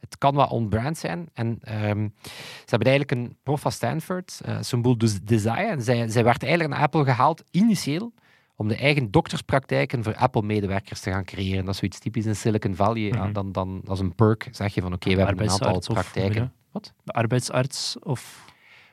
[0.00, 1.28] Het kan wat on-brand zijn.
[1.34, 6.24] En ehm, ze hebben eigenlijk een prof van Stanford, uh, Sumbul Desai, en zij, zij
[6.24, 8.12] werd eigenlijk naar Apple gehaald, initieel,
[8.60, 11.64] om de eigen dokterspraktijken voor Apple-medewerkers te gaan creëren.
[11.64, 13.00] Dat is zoiets typisch in Silicon Valley.
[13.02, 13.32] Ja, Mhm.
[13.32, 16.52] dan, dan als een perk zeg je van oké, we hebben een aantal of- praktijken.
[16.72, 16.92] Wat?
[17.04, 18.46] De arbeidsarts of...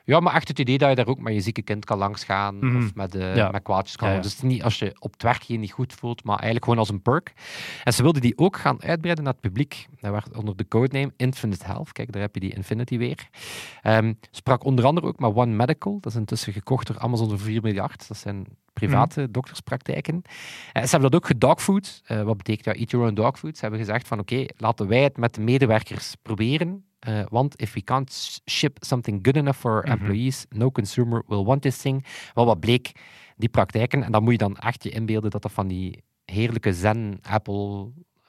[0.04, 2.56] Ja, maar echt het idee dat je daar ook met je zieke kind kan langsgaan
[2.58, 2.76] Mhm.
[2.76, 3.50] of met, Ja.
[3.50, 4.08] met kwaadjes kan.
[4.08, 4.22] Ja, doen.
[4.22, 4.28] ja.
[4.28, 6.88] Dus niet als je op het werk je niet goed voelt, maar eigenlijk gewoon als
[6.88, 7.32] een perk.
[7.84, 9.86] En ze wilden die ook gaan uitbreiden naar het publiek.
[10.00, 11.92] Dat werd onder de codename Infinite Health.
[11.92, 13.28] Kijk, daar heb je die Infinity weer.
[13.82, 15.98] Ehm, sprak onder andere ook met One Medical.
[16.00, 18.08] Dat is intussen gekocht door Amazon voor 4 miljard.
[18.08, 18.46] Dat zijn
[18.80, 20.22] private dokterspraktijken.
[20.72, 22.00] Eh, ze hebben dat ook gedogfood.
[22.04, 23.54] Eh, wat betekent ja, eat your own dog food.
[23.56, 26.84] Ze hebben gezegd van oké, laten wij het met de medewerkers proberen.
[26.98, 29.92] Eh, want if we can't ship something good enough for our Mhm.
[29.92, 32.04] employees, no consumer will want this thing.
[32.34, 32.92] Wel, wat bleek,
[33.36, 36.72] die praktijken, en dan moet je dan echt je inbeelden dat dat van die heerlijke
[36.72, 37.18] zen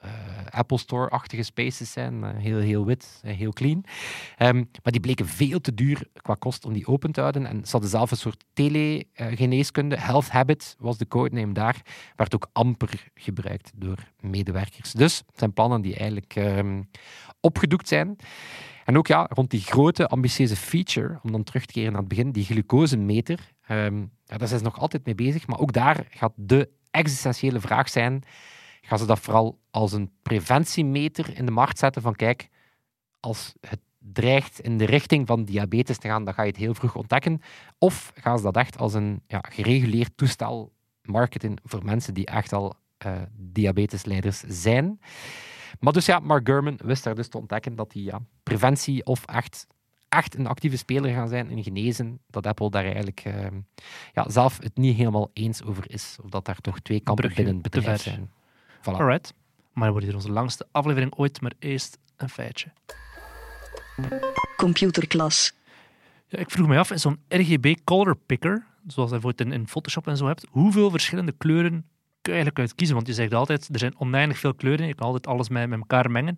[0.01, 0.09] Apple,
[0.51, 2.23] eh, Apple Store-achtige spaces zijn.
[2.23, 3.83] eh, heel, heel wit, eh, heel clean.
[4.37, 7.45] Ehm, maar die bleken veel te duur qua kost om die open te houden.
[7.45, 9.99] En ze hadden zelf een soort telegeneeskunde.
[9.99, 11.81] Health Habit was de codename daar.
[12.15, 14.91] Werd ook amper gebruikt door medewerkers.
[14.91, 16.81] Dus het zijn plannen die eigenlijk ehm,
[17.39, 18.15] opgedoekt zijn.
[18.85, 22.09] En ook ja, rond die grote, ambitieuze feature, om dan terug te keren naar het
[22.09, 23.51] begin, die glucosemeter.
[23.67, 25.47] ehm ja, daar zijn ze nog altijd mee bezig.
[25.47, 28.23] Maar ook daar gaat de existentiële vraag zijn:
[28.87, 32.01] gaan ze dat vooral als een preventiemeter in de markt zetten?
[32.01, 32.49] Van kijk,
[33.19, 36.73] als het dreigt in de richting van diabetes te gaan, dan ga je het heel
[36.73, 37.41] vroeg ontdekken.
[37.77, 40.71] Of gaan ze dat echt als een ja, gereguleerd toestel
[41.01, 44.99] marketen voor mensen die echt al eh, diabetesleiders zijn?
[45.79, 49.25] Maar dus ja, Mark Gurman wist daar dus te ontdekken dat die ja, preventie of
[49.25, 49.67] echt,
[50.09, 53.47] echt een actieve speler gaan zijn in genezen, dat Apple daar eigenlijk eh,
[54.13, 56.17] ja, zelf het niet helemaal eens over is.
[56.23, 58.31] Of dat daar toch twee kampen brugje binnen het bedrijf zijn.
[58.87, 58.99] Voilà.
[58.99, 59.33] Alright.
[59.73, 62.71] Maar dat wordt hier onze langste aflevering ooit, maar eerst een feitje.
[64.57, 65.53] Computerklas.
[66.27, 69.67] Ja, ik vroeg me af, in zo'n RGB color picker, zoals je bijvoorbeeld in, in
[69.67, 71.85] Photoshop en zo hebt, hoeveel verschillende kleuren
[72.21, 72.95] kun je eigenlijk uit kiezen?
[72.95, 75.79] Want je zegt altijd, er zijn oneindig veel kleuren, je kan altijd alles met, met
[75.79, 76.37] elkaar mengen.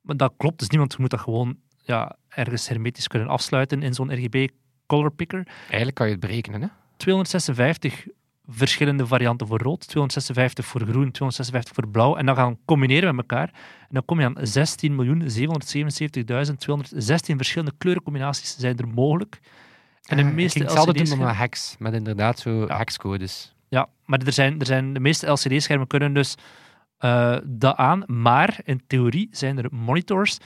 [0.00, 3.82] Maar dat klopt dus niet, want je moet dat gewoon ja, ergens hermetisch kunnen afsluiten
[3.82, 4.48] in zo'n RGB
[4.86, 5.46] color picker.
[5.62, 6.62] Eigenlijk kan je het berekenen.
[6.62, 6.68] Hè?
[6.96, 8.06] 256
[8.50, 12.16] verschillende varianten voor rood, 256 voor groen, 256 voor blauw.
[12.16, 13.48] En dan gaan combineren met elkaar.
[13.80, 14.42] En dan kom je aan 16.777.216
[17.36, 19.40] verschillende kleurencombinaties zijn er mogelijk.
[20.06, 23.54] En de Eh, meeste ik ging hetzelfde doen met hacks, met inderdaad zo Ja.
[23.68, 26.34] Ja, maar er zijn, er zijn, de meeste LCD-schermen kunnen dus
[26.98, 28.02] eh, dat aan.
[28.06, 30.38] Maar in theorie zijn er monitors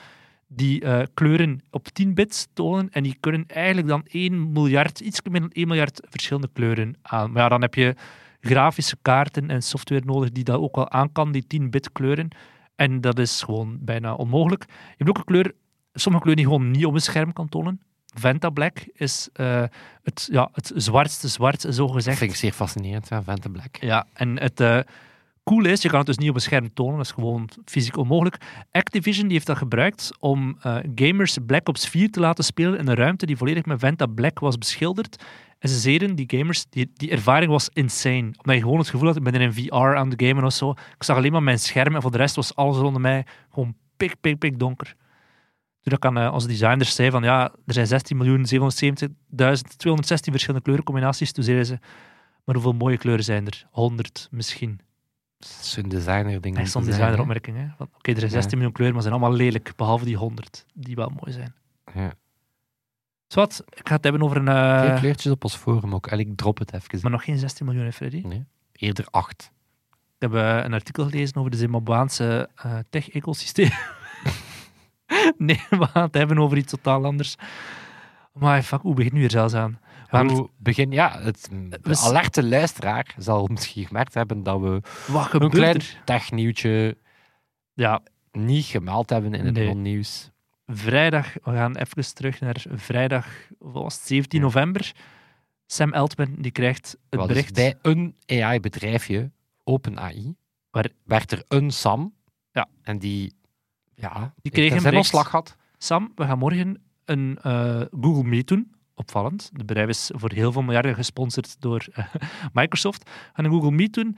[0.55, 5.21] die eh, kleuren op 10 bits tonen en die kunnen eigenlijk dan 1 miljard, iets
[5.23, 7.33] meer dan 1 miljard verschillende kleuren aan.
[7.33, 7.95] Maar ja, dan heb je
[8.41, 12.29] grafische kaarten en software nodig die dat ook wel aan kan, die 10 bit kleuren.
[12.77, 14.65] En dat is gewoon bijna onmogelijk.
[14.69, 15.53] Je hebt ook een kleur,
[15.93, 17.81] sommige kleuren die gewoon niet op een scherm kan tonen.
[18.15, 19.65] Venta Black is eh,
[20.03, 22.19] het, ja, het zwartste zwart, zo Dat gezegd.
[22.19, 23.77] vind ik zeer fascinerend, ja, Vente Black.
[23.81, 24.79] Ja, en het eh
[25.45, 27.97] coole is, je kan het dus niet op een scherm tonen, dat is gewoon fysiek
[27.97, 28.37] onmogelijk.
[28.71, 32.89] Activision die heeft dat gebruikt om eh, gamers Black Ops 4 te laten spelen in
[32.89, 35.25] een ruimte die volledig met Venta Black was beschilderd.
[35.59, 38.33] En ze zeiden, die gamers, die, die ervaring was insane.
[38.37, 40.71] Omdat je gewoon het gevoel had, ik ben in VR aan het gamen of zo.
[40.71, 43.75] Ik zag alleen maar mijn scherm en voor de rest was alles rondom mij gewoon
[43.97, 44.95] pik, pik, pik donker.
[45.81, 47.97] Toen dat aan onze designers zei van ja, er zijn 16.770.216
[50.07, 51.79] verschillende kleurencombinaties, toen zeiden ze,
[52.45, 53.67] maar hoeveel mooie kleuren zijn er?
[53.71, 54.81] 100 misschien.
[55.47, 56.57] Zo'n designer-ding.
[56.57, 57.57] Dat is zo'n designeropmerking.
[57.57, 57.67] hè.
[57.77, 60.67] Van, Oké, er zijn 16 miljoen kleuren, maar ze zijn allemaal lelijk, behalve die 100,
[60.75, 61.55] die wel mooi zijn.
[61.95, 62.15] Ja.
[63.27, 64.47] Zwat, ik ga het hebben over een...
[64.47, 66.07] Geen eh, kleurtjes op ons forum ook.
[66.07, 66.99] En ik drop het even.
[67.03, 68.23] maar nog geen 16 miljoen, hè, Freddy.
[68.27, 69.53] Nee, eerder acht.
[69.91, 73.71] Ik heb eh, een artikel gelezen over de Zimbabweanse eh, tech-ecosysteem.
[75.37, 77.37] nee, we gaan het hebben over iets totaal anders.
[78.33, 79.79] Maar fuck, hoe begint nu hier zelfs aan?
[80.23, 81.49] We het- Hoe begin, ja, het,
[81.83, 86.97] We alerte luisteraar zal misschien gemerkt hebben dat we Wat een klein technieuwtje
[87.73, 89.67] Ja, niet gemeld hebben in het Nee.
[89.67, 90.31] non-nieuws.
[90.67, 93.27] vrijdag, we gaan even terug naar vrijdag,
[93.59, 94.45] was het, 17 Ja.
[94.45, 94.93] november.
[95.67, 97.55] Sam Altman die krijgt het Wel, dus bericht.
[97.55, 99.31] bij een AI-bedrijfje,
[99.65, 100.35] OpenAI,
[100.71, 102.15] Waar- werd er een Sam.
[102.53, 102.69] Ja.
[102.83, 103.35] En die,
[103.95, 104.97] ja, Die kreeg een zijn bericht.
[105.15, 105.57] ontslag gehad.
[105.79, 108.74] Sam, we gaan morgen een eh, Google Meet doen.
[108.95, 109.51] Opvallend.
[109.53, 112.05] Het bedrijf is voor heel veel miljarden gesponsord door eh,
[112.53, 113.11] Microsoft.
[113.35, 114.17] Een Google Meet doen.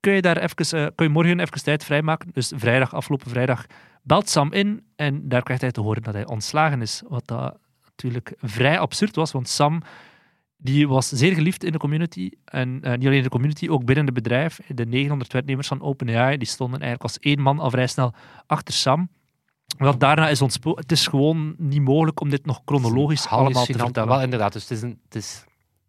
[0.00, 2.30] Kun je, daar even, eh, kun je morgen even tijd vrijmaken?
[2.32, 3.66] Dus vrijdag, afgelopen vrijdag,
[4.02, 7.02] belt Sam in en daar krijgt hij te horen dat hij ontslagen is.
[7.08, 9.82] Wat dat natuurlijk vrij absurd was, want Sam
[10.60, 12.30] die was zeer geliefd in de community.
[12.44, 14.60] En eh, niet alleen in de community, ook binnen het bedrijf.
[14.66, 18.14] De 900 werknemers van OpenAI die stonden eigenlijk als één man al vrij snel
[18.46, 19.08] achter Sam.
[19.76, 20.78] Wat daarna is ontspoord.
[20.78, 24.08] Het is gewoon niet mogelijk om dit nog chronologisch allemaal te vertellen.
[24.08, 24.52] Wel, inderdaad.
[24.52, 25.44] Dus het is, een, het is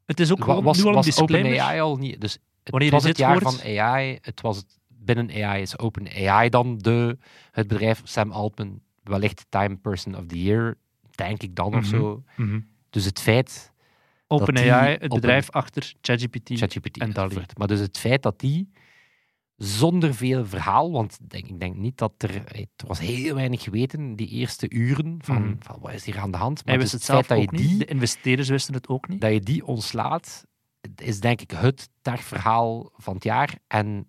[0.05, 1.51] Het is ook wa- gewoon was, nu al een was disclaimer.
[1.51, 2.21] OpenAI al niet.
[2.21, 4.17] Dus het Wanneer was het jaar van AI.
[4.21, 7.17] Het was het, binnen AI is OpenAI dan de,
[7.51, 8.01] het bedrijf.
[8.03, 10.77] Sam Altman, wellicht Time Person of the Year,
[11.15, 11.83] denk ik dan of Mhm.
[11.89, 12.23] zo.
[12.35, 12.59] Mhm.
[12.89, 13.71] Dus het feit,
[14.27, 16.49] OpenAI, het bedrijf achter ChatGPT.
[16.59, 17.41] ChatGPT en DALL-E.
[17.57, 18.71] Maar dus het feit dat die
[19.59, 22.35] zonder veel verhaal, want ik denk, ik denk niet dat er...
[22.75, 25.53] Er was heel weinig geweten die eerste uren van, Mhm.
[25.59, 26.57] van wat is hier aan de hand.
[26.57, 27.69] Hij Maar wist dus het zelf dat je niet.
[27.69, 29.21] die De investeerders wisten het ook niet.
[29.21, 30.45] dat je die ontslaat,
[30.95, 33.57] is denk ik het verhaal van het jaar.
[33.67, 34.07] En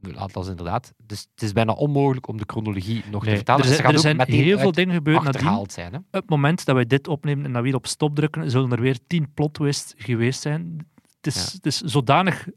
[0.00, 0.92] laat dat inderdaad.
[0.96, 3.60] Dus het is bijna onmogelijk om de chronologie nog Nee, te vertellen.
[3.62, 5.92] er Ze zijn, er heel veel dingen gebeurd achterhaald zijn.
[5.92, 5.98] Hè?
[5.98, 8.72] Op het moment dat wij dit opnemen en dat we hier op stop drukken, zullen
[8.72, 10.86] er weer tien plot twists geweest zijn.
[11.16, 11.50] Het is, Ja.
[11.56, 12.48] het is zodanig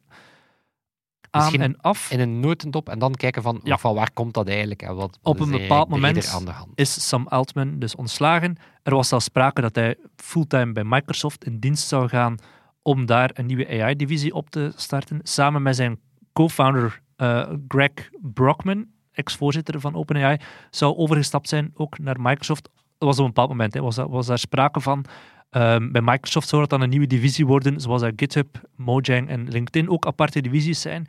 [1.31, 2.11] aan Misschien en af.
[2.11, 3.77] In een notendop en dan kijken van, Ja.
[3.77, 6.69] van waar komt dat eigenlijk en wat, Op een bepaald moment breder aan de hand.
[6.75, 8.57] is Sam Altman dus ontslagen.
[8.83, 12.35] Er was al sprake dat hij fulltime bij Microsoft in dienst zou gaan
[12.81, 15.99] om daar een nieuwe AI-divisie op te starten, samen met zijn
[16.33, 17.91] co-founder eh, Greg
[18.21, 20.37] Brockman, ex-voorzitter van OpenAI,
[20.69, 22.69] zou overgestapt zijn ook naar Microsoft.
[22.97, 25.05] Dat was op een bepaald moment, hè, was, was daar sprake van.
[25.51, 29.47] Ehm, bij Microsoft zou dat dan een nieuwe divisie worden, zoals dat GitHub, Mojang en
[29.49, 31.07] LinkedIn ook aparte divisies zijn.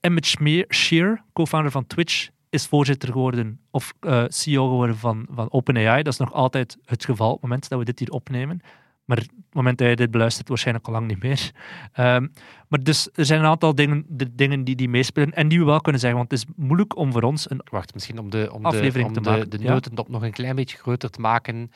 [0.00, 0.36] Emmett
[0.68, 6.02] Shear, co-founder van Twitch, is voorzitter geworden of eh, CEO geworden van, van OpenAI.
[6.02, 8.60] Dat is nog altijd het geval op het moment dat we dit hier opnemen.
[9.04, 11.50] Maar op het moment dat je dit beluistert, waarschijnlijk al lang niet meer.
[11.92, 12.26] Ehm,
[12.68, 15.64] maar dus er zijn een aantal dingen, de dingen die, die meespelen en die we
[15.64, 16.18] wel kunnen zeggen.
[16.18, 19.12] Want het is moeilijk om voor ons een Wacht, misschien om de, om de, om
[19.12, 19.72] te de, maken, de ja.
[19.72, 21.70] notendop nog een klein beetje groter te maken.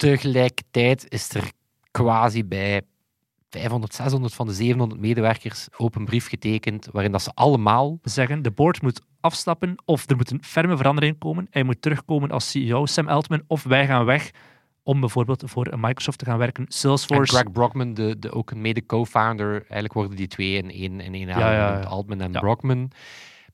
[0.00, 1.52] Tegelijkertijd is er
[1.90, 2.82] quasi bij
[3.50, 8.50] 500, 600 van de 700 medewerkers open brief getekend, waarin dat ze allemaal zeggen, de
[8.50, 11.46] board moet afstappen of er moet een ferme verandering komen.
[11.50, 14.30] Hij moet terugkomen als CEO, Sam Altman, of wij gaan weg
[14.82, 16.64] om bijvoorbeeld voor Microsoft te gaan werken.
[16.64, 17.34] En Salesforce.
[17.34, 21.26] Greg Brockman, de, de, ook een mede-co-founder, eigenlijk worden die twee in één, in één
[21.26, 21.90] Ja, naam ja, genoemd, ja.
[21.90, 22.30] Altman en.
[22.30, 22.90] Brockman.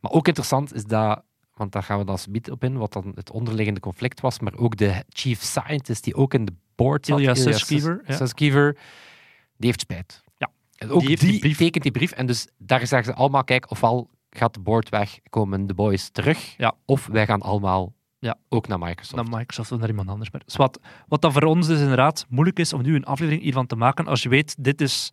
[0.00, 1.22] Maar ook interessant is dat,
[1.56, 4.54] want daar gaan we dan subiet op in, wat dan het onderliggende conflict was, maar
[4.56, 8.72] ook de chief scientist die ook in de board zat, Ilya Sutskever, ja.
[9.56, 10.22] Die heeft spijt.
[10.36, 10.50] Ja.
[10.76, 13.70] En ook Die die, die tekent die brief en dus daar zeggen ze allemaal, kijk,
[13.70, 16.74] ofwel gaat de board weg, komen de boys terug, Ja.
[16.84, 18.36] of wij gaan allemaal Ja.
[18.48, 19.14] ook naar Microsoft.
[19.28, 20.30] naar Microsoft of naar iemand anders.
[20.30, 23.42] Maar dus wat, wat dan voor ons dus inderdaad moeilijk is om nu een aflevering
[23.42, 25.10] hiervan te maken, als je weet, dit is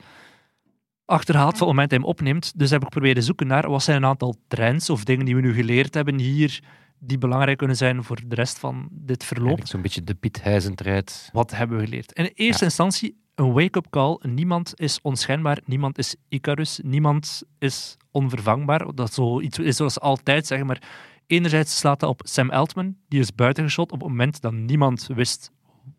[1.05, 2.59] achterhaald van het moment dat je hem opneemt.
[2.59, 5.41] Dus heb ik proberen zoeken naar wat zijn een aantal trends of dingen die we
[5.41, 6.63] nu geleerd hebben hier,
[6.99, 9.45] die belangrijk kunnen zijn voor de rest van dit verloop.
[9.45, 11.29] Eigenlijk zo'n beetje de Piet Huizen eruit.
[11.33, 12.11] Wat hebben we geleerd?
[12.11, 12.69] In eerste Ja.
[12.69, 14.19] instantie een wake-up call.
[14.21, 18.95] Niemand is onschendbaar, niemand is Icarus, niemand is onvervangbaar.
[18.95, 20.81] Dat is zoiets is zoals ze altijd zeggen, maar
[21.27, 25.51] enerzijds slaat dat op Sam Altman, die is buitengeschot op het moment dat niemand wist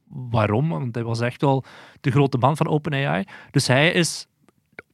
[0.09, 1.64] waarom, want hij was echt wel
[2.01, 3.25] de grote man van OpenAI.
[3.51, 4.27] Dus hij is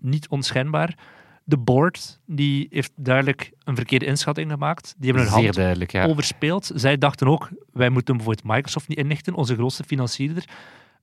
[0.02, 0.98] niet onschendbaar.
[1.44, 4.94] De board die heeft duidelijk een verkeerde inschatting gemaakt.
[4.98, 6.06] Die hebben hun Zeer hand duidelijk, ja.
[6.06, 6.70] overspeeld.
[6.74, 10.44] Zij dachten ook, wij moeten bijvoorbeeld Microsoft niet inlichten, onze grootste financierder,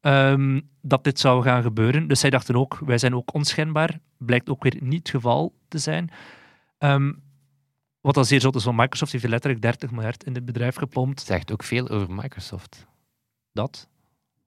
[0.01, 2.07] ehm, dat dit zou gaan gebeuren.
[2.07, 3.99] Dus zij dachten ook, wij zijn ook onschendbaar.
[4.17, 6.09] Blijkt ook weer niet het geval te zijn.
[6.77, 7.11] Ehm,
[8.01, 11.19] wat dan zeer zot is, want Microsoft heeft letterlijk 30 miljard in dit bedrijf gepompt.
[11.19, 12.85] Het zegt ook veel over Microsoft.
[13.51, 13.87] Dat.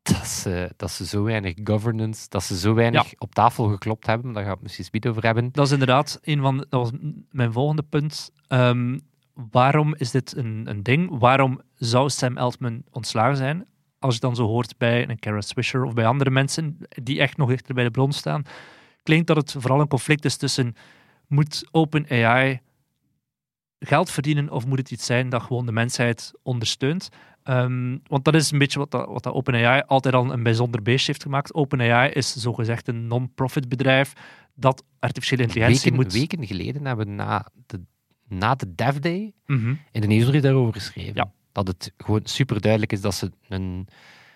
[0.02, 4.26] Dat ze, dat ze zo weinig governance, dat ze zo weinig op tafel geklopt hebben.
[4.32, 5.48] Daar gaan we het misschien speed over hebben.
[5.52, 8.30] Dat is inderdaad een van de- dat was mijn volgende punt.
[8.48, 8.98] Ehm,
[9.50, 11.18] waarom is dit een, een ding?
[11.18, 13.66] Waarom zou Sam Altman ontslagen zijn?
[13.98, 17.36] Als je dan zo hoort bij een Kara Swisher of bij andere mensen die echt
[17.36, 18.42] nog dichter bij de bron staan,
[19.02, 20.74] klinkt dat het vooral een conflict is tussen
[21.26, 22.60] moet OpenAI
[23.78, 27.08] geld verdienen of moet het iets zijn dat gewoon de mensheid ondersteunt?
[27.50, 30.82] Ehm, want dat is een beetje wat, dat, wat dat OpenAI altijd al een bijzonder
[30.82, 31.54] beestje heeft gemaakt.
[31.54, 34.12] OpenAI is zogezegd een non-profit bedrijf
[34.54, 36.12] dat artificiële intelligentie Weken, moet...
[36.12, 37.80] weken geleden hebben we na de,
[38.28, 39.74] na de Dev Day Mhm.
[39.92, 41.14] in de nieuwsbrief daarover geschreven.
[41.14, 41.32] Ja.
[41.52, 43.88] Dat het gewoon super duidelijk is dat ze een,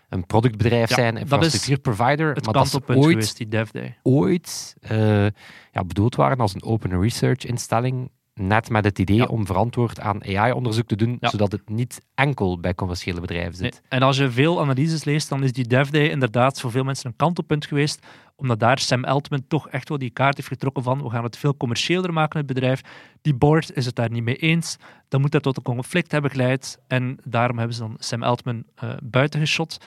[0.09, 3.99] een productbedrijf Ja, zijn, infrastructuurprovider, Het maar dat ze ooit, geweest, die Dev Day.
[4.03, 5.27] ooit eh,
[5.73, 9.25] ja, bedoeld waren als een open research instelling, net met het idee Ja.
[9.25, 11.29] om verantwoord aan AI-onderzoek te doen, Ja.
[11.29, 13.73] zodat het niet enkel bij commerciële bedrijven zit.
[13.73, 13.81] Nee.
[13.89, 17.07] En als je veel analyses leest, dan is die Dev Day inderdaad voor veel mensen
[17.11, 21.03] een kantelpunt geweest, omdat daar Sam Altman toch echt wel die kaart heeft getrokken van
[21.03, 22.81] we gaan het veel commerciëler maken, het bedrijf.
[23.23, 24.77] Die board is het daar niet mee eens.
[25.09, 26.79] Dan moet dat tot een conflict hebben geleid.
[26.87, 29.85] En daarom hebben ze dan Sam Altman eh buiten geschot.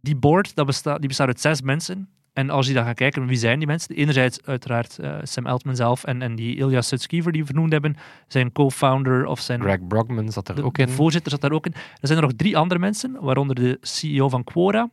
[0.00, 2.08] Die board dat bestaat, die bestaat uit zes mensen.
[2.38, 3.94] En als je dan gaat kijken, wie zijn die mensen?
[3.94, 7.96] Enerzijds uiteraard eh, Sam Altman zelf en, en die Ilya Sutskever die we vernoemd hebben,
[8.28, 10.88] zijn co-founder of zijn Greg Brogman zat er de, ook de in.
[10.88, 11.74] voorzitter zat daar ook in.
[11.74, 14.90] Er zijn er nog drie andere mensen, waaronder de CEO van Quora,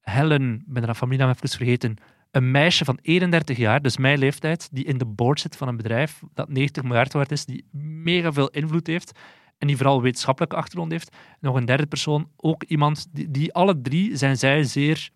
[0.00, 1.96] Helen, ik ben haar familienaam even vergeten,
[2.30, 5.76] een meisje van 31 jaar, dus mijn leeftijd, die in de board zit van een
[5.76, 7.64] bedrijf dat 90 miljard waard is, die
[8.02, 9.18] mega veel invloed heeft
[9.58, 11.16] en die vooral wetenschappelijke achtergrond heeft.
[11.40, 15.10] Nog een derde persoon, ook iemand, die, die alle drie zijn zij zeer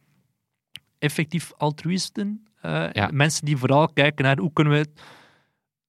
[0.98, 2.46] effectief altruïsten.
[2.60, 3.10] Eh, Ja.
[3.12, 4.86] Mensen die vooral kijken naar hoe kunnen we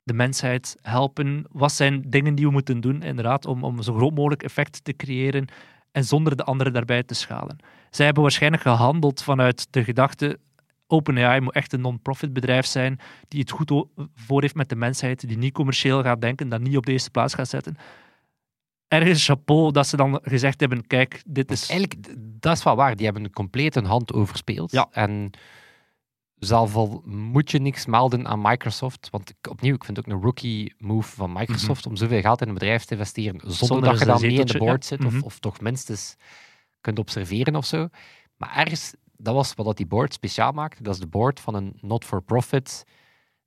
[0.04, 4.16] de mensheid helpen, wat zijn dingen die we moeten doen, inderdaad, om, om zo groot
[4.16, 5.46] mogelijk effect te creëren
[5.92, 7.58] en zonder de anderen daarbij te schalen.
[7.90, 10.40] Zij hebben waarschijnlijk gehandeld vanuit de gedachte
[10.88, 13.72] OpenAI moet echt een non-profit bedrijf zijn die het goed
[14.16, 17.12] voor heeft met de mensheid, die niet commercieel gaat denken, dat niet op de eerste
[17.12, 17.78] plaats gaat zetten.
[18.90, 21.70] Ergens chapeau dat ze dan gezegd hebben, kijk, dit is...
[21.70, 22.96] Eigenlijk, dat is wel waar.
[22.96, 24.72] Die hebben compleet hun hand overspeeld.
[24.72, 24.88] Ja.
[24.92, 25.32] En
[26.36, 30.14] zelf al moet je niks melden aan Microsoft, want ik, opnieuw, ik vind het ook
[30.14, 33.66] een rookie move van Microsoft om zoveel geld in een bedrijf te investeren zonder, Mhm.
[33.66, 34.88] Zonder dat je een dan mee in de board ja.
[34.98, 35.24] zit, of, Mhm.
[35.24, 36.16] of toch minstens
[36.82, 37.88] kunt observeren of zo.
[38.38, 40.84] Maar ergens, dat was wat dat die board speciaal maakte.
[40.84, 42.84] Dat is de board van een not-for-profit.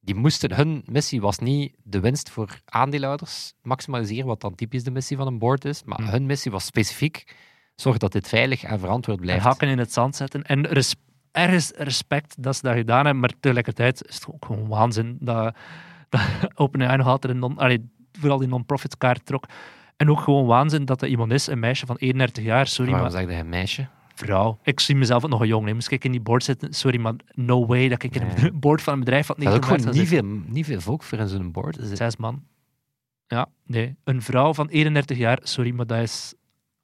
[0.05, 4.91] Die moesten, hun missie was niet de winst voor aandeelhouders maximaliseren, wat dan typisch de
[4.91, 6.11] missie van een board is, maar Mhm.
[6.11, 7.37] hun missie was specifiek
[7.75, 9.45] zorg dat dit veilig en verantwoord en blijft.
[9.45, 10.43] hakken in het zand zetten.
[10.43, 10.95] En res-
[11.33, 15.57] ergens respect dat ze dat gedaan hebben, maar tegelijkertijd is het ook gewoon waanzin dat,
[16.09, 16.21] dat
[16.55, 19.45] OpenAI nog altijd een non, allee, vooral die non-profit kaart trok.
[19.97, 23.11] En ook gewoon waanzin dat er iemand is, een meisje van 31 jaar, sorry, Waarom
[23.13, 23.87] maar zeg je een meisje?
[24.25, 24.59] Vrouw.
[24.63, 25.65] Ik zie mezelf ook nog een jong.
[25.65, 25.75] Nee.
[25.75, 28.51] Moest ik in die board zitten, sorry, maar no way dat ik in Nee.
[28.51, 30.81] een board van een bedrijf van Dat is 90 ook gewoon niet veel, niet veel
[30.81, 31.79] volk voor in zo'n board.
[31.79, 32.43] Is het- Zes man.
[33.27, 33.97] Ja, nee.
[34.05, 36.35] Een vrouw van 31 jaar, sorry, maar dat is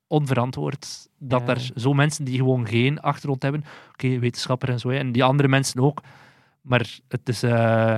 [0.07, 1.09] onverantwoord.
[1.19, 1.55] Dat Ja.
[1.55, 5.25] er zo mensen die gewoon geen achtergrond hebben, oké, wetenschapper en zo, hè, en die
[5.25, 6.01] andere mensen ook,
[6.61, 7.43] maar het is...
[7.43, 7.97] eh,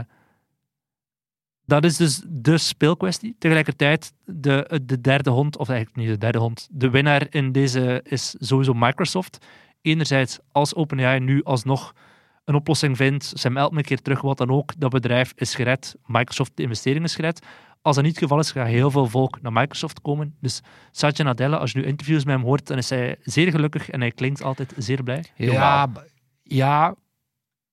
[1.70, 3.37] dat is dus de speelkwestie.
[3.38, 8.00] Tegelijkertijd, de, de derde hond, of eigenlijk niet de derde hond, de winnaar in deze
[8.04, 9.46] is sowieso Microsoft.
[9.83, 11.92] Enerzijds, als OpenAI nu alsnog
[12.44, 15.96] een oplossing vindt, Sam Altman een keer terug, wat dan ook, dat bedrijf is gered,
[16.06, 17.46] Microsoft, de investering is gered.
[17.83, 20.37] Als dat niet het geval is, gaat heel veel volk naar Microsoft komen.
[20.40, 23.90] Dus Satya Nadella, als je nu interviews met hem hoort, dan is hij zeer gelukkig
[23.90, 25.24] en hij klinkt altijd zeer blij.
[26.42, 26.94] Ja,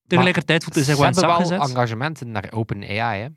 [0.08, 1.70] Tegelijkertijd voelt hij zich ze wel in hebben wel gezet.
[1.70, 3.22] engagementen naar OpenAI.
[3.22, 3.28] Hè.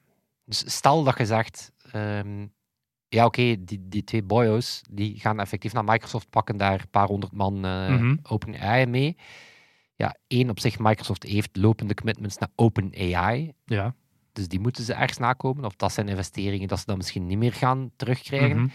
[0.51, 2.47] Dus stel dat je zegt, ehm,
[3.09, 7.07] ja oké, die, die twee boyo's, die gaan effectief naar Microsoft, pakken daar een paar
[7.07, 8.17] honderd man eh Mhm.
[8.23, 9.17] OpenAI mee.
[9.95, 13.53] Ja, één op zich, Microsoft heeft lopende commitments naar OpenAI.
[13.65, 13.95] Ja.
[14.33, 15.65] Dus die moeten ze ergens nakomen.
[15.65, 18.57] Of dat zijn investeringen dat ze dan misschien niet meer gaan terugkrijgen.
[18.57, 18.69] Mhm.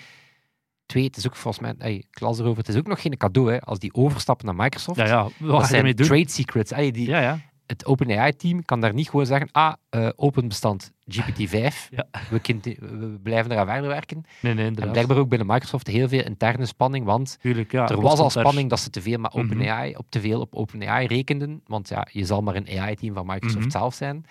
[0.86, 3.18] Twee, het is ook volgens mij, hey, ik las erover, het is ook nog geen
[3.18, 5.00] cadeau hè, als die overstappen naar Microsoft.
[5.00, 5.24] Ja, ja.
[5.38, 6.08] Wat dat zijn doen?
[6.08, 6.72] trade secrets.
[6.72, 7.40] Hey, die, Ja, ja.
[7.67, 12.06] Het OpenAI-team kan daar niet gewoon zeggen, ah, eh, open bestand GPT-5, Ja.
[12.30, 12.39] we,
[12.80, 14.23] we blijven eraan verder werken.
[14.41, 14.91] Nee, nee, En inderdaad.
[14.93, 17.88] blijkbaar ook binnen Microsoft heel veel interne spanning, want Tuurlijk, ja.
[17.89, 19.38] er was al spanning dat ze te veel Mhm.
[19.38, 23.25] OpenAI, op te veel op OpenAI rekenden, want ja, je zal maar een AI-team van
[23.25, 23.69] Microsoft Mhm.
[23.78, 24.25] zelf zijn.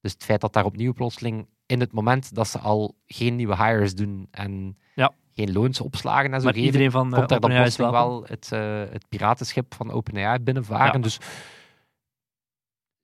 [0.00, 3.56] Dus het feit dat daar opnieuw plotseling, in het moment dat ze al geen nieuwe
[3.56, 5.12] hires doen en Ja.
[5.34, 8.08] geen loonsopslagen en zo Maar geven, iedereen van eh, komt daar dan OpenAI is plotseling
[8.10, 10.92] wel het, eh, het piratenschip van OpenAI binnenvaren.
[10.96, 10.98] Ja.
[10.98, 11.18] Dus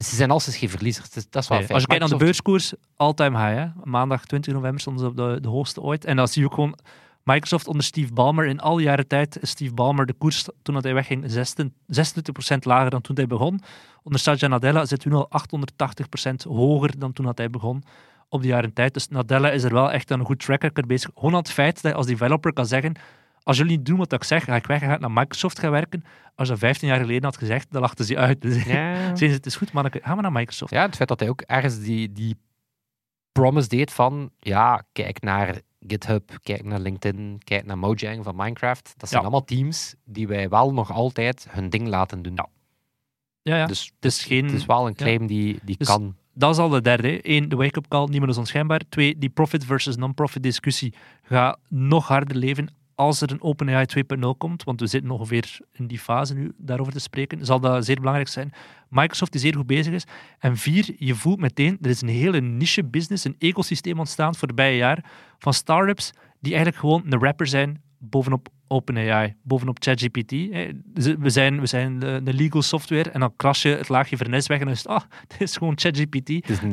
[0.04, 1.10] ze zijn als geen verliezers.
[1.10, 1.72] Dat is wel Nee, fijn.
[1.72, 3.58] als je kijkt naar de beurskoers, all-time high.
[3.58, 3.66] Hè?
[3.84, 6.04] Maandag 20 november stonden ze op de, de hoogste ooit.
[6.04, 6.78] En dan zie je ook gewoon
[7.22, 8.46] Microsoft onder Steve Ballmer.
[8.46, 11.72] In al die jaren tijd is Steve Ballmer de koers toen dat hij wegging 16
[11.92, 13.60] 26% lager dan toen hij begon.
[14.02, 15.30] Onder Satya Nadella zit hij nu al
[16.28, 17.82] 880% hoger dan toen hij begon
[18.28, 18.94] op de jaren tijd.
[18.94, 21.10] Dus Nadella is er wel echt een goed track record bezig.
[21.14, 22.92] Gewoon het feit dat je als developer kan zeggen
[23.44, 25.58] als jullie niet doen wat ik zeg, ga ik weg en ga ik naar Microsoft
[25.58, 26.04] gaan werken.
[26.34, 28.40] Als je dat 15 jaar geleden had gezegd, dan lachten ze uit.
[28.42, 29.16] Dus Ja.
[29.16, 30.72] ze, het is goed, maar dan gaan we naar Microsoft.
[30.72, 32.36] ja, het feit dat hij ook ergens die, die
[33.32, 38.94] promise deed van, ja, kijk naar GitHub, kijk naar LinkedIn, kijk naar Mojang van Minecraft.
[38.96, 39.26] Dat zijn Ja.
[39.26, 42.38] allemaal teams die wij wel nog altijd hun ding laten doen.
[43.42, 43.66] Ja, ja.
[43.66, 44.44] Dus het is geen...
[44.44, 46.16] het is wel een claim die, die Dus- kan.
[46.36, 47.28] Dat is al de derde.
[47.30, 48.80] Eén, de wake-up call, niemand is onschijnbaar.
[48.88, 52.68] Twee, die profit versus non-profit discussie gaat nog harder leven.
[52.94, 56.92] Als er een OpenAI 2.0 komt, want we zitten ongeveer in die fase nu daarover
[56.92, 58.52] te spreken, zal dat zeer belangrijk zijn.
[58.88, 60.04] Microsoft die zeer goed bezig is.
[60.38, 64.76] En vier, je voelt meteen, er is een hele niche business, een ecosysteem ontstaan voorbije
[64.76, 65.04] jaar
[65.38, 70.30] van startups die eigenlijk gewoon een rapper zijn bovenop OpenAI, bovenop ChatGPT.
[71.18, 74.46] We zijn, we zijn de, de legal software en dan kras je het laagje vernis
[74.46, 76.28] weg en dan is het, ah, dit is gewoon ChatGPT.
[76.28, 76.72] Het is een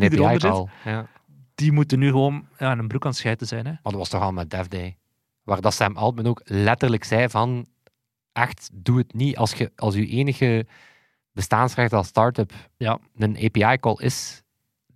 [0.84, 0.92] Die.
[0.92, 1.08] Ja.
[1.56, 3.66] Die moeten nu gewoon ja, een broek aan het schijten zijn.
[3.66, 3.72] Hè.
[3.72, 4.98] Maar dat was toch al met Dev Day.
[5.44, 7.66] Waar dat Sam Altman ook letterlijk zei van...
[8.32, 9.38] Echt, doe het niet.
[9.38, 10.66] Als je als je enige
[11.32, 13.00] bestaansrecht als start-up Ja.
[13.16, 14.42] een API-call is...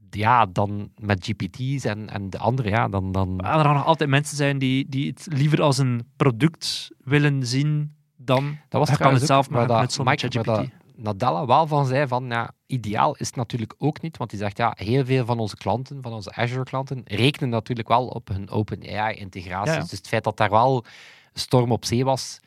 [0.10, 3.12] Ja, dan met GPT's en, en de andere, ja, dan...
[3.12, 6.92] dan Maar er gaan nog altijd mensen zijn die, die het liever als een product
[7.04, 10.70] willen zien dan dat was je kan het zelf maken met zo'n ChatGPT.
[10.98, 14.58] Nadella wel van zei van, ja, ideaal is het natuurlijk ook niet, want hij zegt,
[14.58, 19.72] ja, heel veel van onze klanten, van onze Azure-klanten, rekenen natuurlijk wel op hun OpenAI-integraties.
[19.74, 19.82] Ja, ja.
[19.82, 20.86] Dus het feit dat daar wel
[21.34, 22.40] een storm op zee was,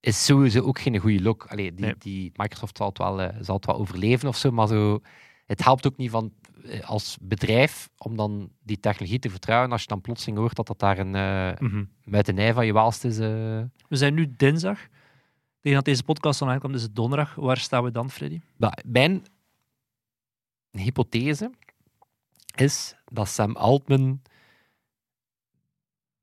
[0.00, 1.46] is sowieso ook geen goede look.
[1.48, 1.94] Allee, die, Nee.
[1.98, 5.00] die Microsoft zal het, wel, eh, zal het wel overleven of zo, maar zo,
[5.46, 6.32] het helpt ook niet van,
[6.64, 10.66] eh, als bedrijf om dan die technologie te vertrouwen als je dan plotseling hoort dat
[10.66, 11.14] dat daar een,
[12.04, 13.18] met een ei van je waalst is.
[13.18, 13.28] eh.
[13.88, 14.78] We zijn nu dinsdag.
[15.60, 17.34] Tegen dat deze podcast online komt, is het donderdag.
[17.34, 18.40] Waar staan we dan, Freddy?
[18.56, 19.24] Maar mijn
[20.70, 21.50] hypothese
[22.54, 24.22] is dat Sam Altman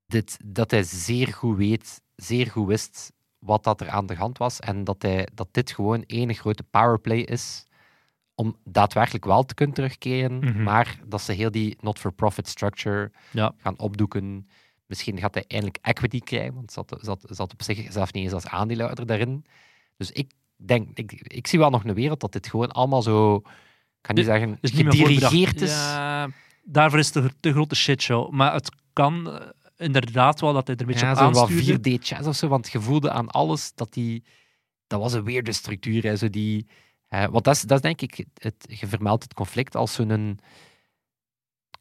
[0.06, 4.38] dit, dat hij zeer goed weet, zeer goed wist wat dat er aan de hand
[4.38, 7.66] was en dat, hij, dat dit gewoon één grote powerplay is
[8.36, 10.64] om daadwerkelijk wel te kunnen terugkeren, Mhm.
[10.64, 13.54] maar dat ze heel die not-for-profit structure Ja.
[13.58, 14.50] gaan opdoeken.
[14.88, 18.34] Misschien gaat hij eindelijk equity krijgen, want zat, zat, zat op zich zelf niet eens
[18.34, 19.46] als aandeelhouder daarin.
[19.98, 23.36] Dus ik denk, ik, ik zie wel nog een wereld dat dit gewoon allemaal zo,
[23.36, 23.44] ik
[24.02, 25.72] kan niet zeggen, is niet gedirigeerd is.
[25.72, 26.30] Ja,
[26.64, 28.32] daarvoor is het de grote shitshow.
[28.32, 31.50] Maar het kan eh, inderdaad wel dat hij er een beetje Ja, op zo wat
[31.50, 32.00] aanstuurde.
[32.00, 34.24] 4D chess of zo, want je voelde aan alles dat die,
[34.88, 36.04] dat was een weirde structuur.
[36.04, 36.68] Hè, zo die,
[37.08, 40.40] eh, want dat is, dat is denk ik, het, je vermeldt het conflict als zo'n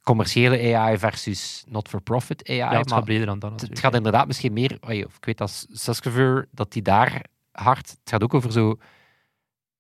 [0.07, 2.57] commerciële AI versus not-for-profit AI.
[2.57, 5.25] Ja, het maar gaat breder dan dat het, het gaat inderdaad misschien meer, of ik
[5.25, 8.77] weet dat Suskever, dat die daar hard, het gaat ook over zo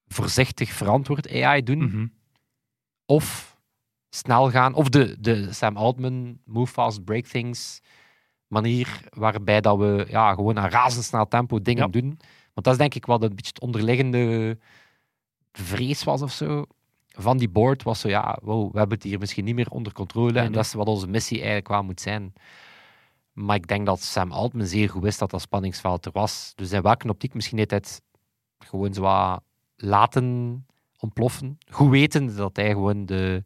[0.08, 2.06] voorzichtig verantwoord AI doen, Mhm.
[3.06, 3.56] of
[4.08, 7.80] snel gaan, of de, de Sam Altman move fast, break things
[8.46, 11.88] manier, waarbij dat we ja, gewoon aan razendsnel tempo dingen Ja.
[12.00, 12.08] doen.
[12.54, 14.58] Want dat is denk ik wat een beetje het onderliggende
[15.52, 16.64] vrees was of zo.
[17.18, 19.92] Van die board was zo, ja, wow, we hebben het hier misschien niet meer onder
[19.92, 20.32] controle.
[20.32, 20.54] Nee, en nee.
[20.54, 22.32] dat is wat onze missie eigenlijk wel moet zijn.
[23.32, 26.52] Maar ik denk dat Sam Altman zeer goed wist dat dat spanningsveld er was.
[26.54, 28.02] Dus in welke optiek misschien heeft hij het
[28.58, 29.42] gewoon zo wat
[29.76, 30.66] laten
[30.98, 31.58] ontploffen.
[31.70, 33.44] Goed wetende dat hij gewoon de,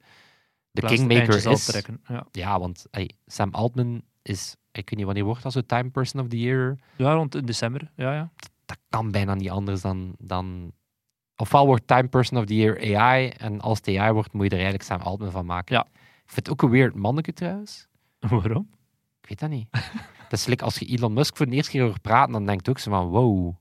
[0.70, 1.64] de kingmaker is.
[1.64, 2.00] trekken.
[2.06, 2.26] Ja.
[2.30, 6.20] Ja, want hey, Sam Altman is, ik weet niet wanneer wordt dat zo, Time Person
[6.20, 6.78] of the Year.
[6.96, 7.90] ja, rond in december.
[7.94, 8.30] Ja, ja.
[8.64, 10.72] Dat kan bijna niet anders dan, dan...
[11.40, 14.50] Ofwel wordt Time Person of the Year AI, en als het AI wordt, moet je
[14.50, 15.74] er eigenlijk Sam Altman van maken.
[15.74, 15.86] Ja.
[15.94, 17.88] Ik vind het ook een weird manneke trouwens.
[18.18, 18.68] Waarom?
[19.20, 19.68] Ik weet dat niet.
[20.28, 22.68] dat is like als je Elon Musk voor de eerste keer hoort praten, dan denkt
[22.68, 23.54] ook zo van, wow.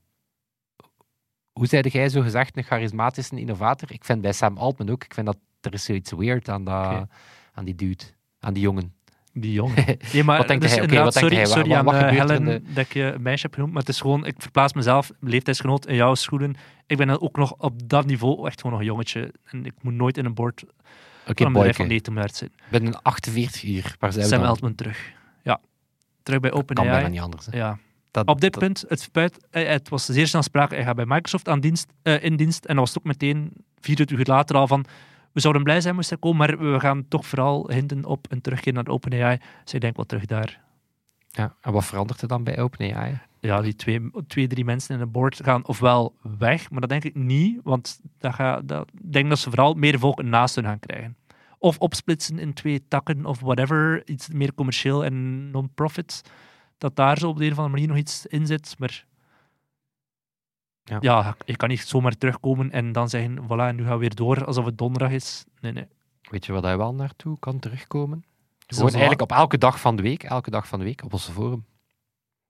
[1.52, 3.92] Hoe zei jij zo gezegd een charismatische innovator?
[3.92, 7.08] Ik vind bij Sam Altman ook, ik vind dat er is zoiets weird aan, dat,
[7.52, 8.04] aan die dude,
[8.38, 8.94] aan die jongen.
[9.32, 9.84] Die jongen.
[10.24, 10.80] Maar Wat denkt dus hij?
[10.80, 11.46] Wat denkt sorry, hij?
[11.46, 14.00] Sorry aan wat eh, Helen dat ik je een meisje heb genoemd, maar het is
[14.00, 16.54] gewoon, ik verplaats mezelf, leeftijdsgenoot in jouw schoenen.
[16.86, 19.32] Ik ben dan ook nog op dat niveau echt gewoon nog een jongetje.
[19.44, 20.72] En ik moet nooit in een bord Oké,
[21.36, 22.10] van een bedrijf van boyke.
[22.10, 22.50] 9 miljard zijn.
[22.70, 23.94] Binnen 48 uur.
[23.98, 24.48] Waar zijn we Sam dan?
[24.48, 25.12] Altman terug.
[25.42, 25.60] Ja.
[26.22, 27.10] Terug bij Kan bijna OpenAI.
[27.10, 27.46] niet anders.
[27.46, 27.56] hè.
[27.56, 27.78] Ja.
[28.10, 30.96] Dat, Op dit dat- punt, het, spuit, eh, het was zeer snel sprake, hij gaat
[30.96, 32.64] bij Microsoft aan dienst, eh, in dienst.
[32.64, 34.84] En dat was het ook meteen, 24 uur later al van,
[35.32, 38.40] we zouden blij zijn moest hij komen, maar we gaan toch vooral hinten op een
[38.40, 39.38] terugkeer naar OpenAI.
[39.64, 40.60] Dus ik denk wel terug daar.
[41.28, 43.20] Ja, en wat verandert er dan bij OpenAI?
[43.40, 47.04] Ja, die twee, twee, drie mensen in het board gaan ofwel weg, maar dat denk
[47.04, 50.64] ik niet, want dat ga, dat, ik denk dat ze vooral meer volk naast hun
[50.64, 51.16] gaan krijgen.
[51.58, 56.22] Of opsplitsen in twee takken of whatever, iets meer commercieel en non-profit.
[56.78, 59.04] Dat daar zo op de een of andere manier nog iets in zit, maar
[60.84, 60.98] Ja.
[61.00, 64.44] ja, je kan niet zomaar terugkomen en dan zeggen, voilà, nu gaan we weer door
[64.44, 65.44] alsof het donderdag is.
[65.60, 65.86] Nee, nee.
[66.30, 68.24] Weet je wat hij wel naartoe kan terugkomen?
[68.66, 71.12] Is Gewoon eigenlijk op elke dag van de week, elke dag van de week op
[71.12, 71.64] onze forum.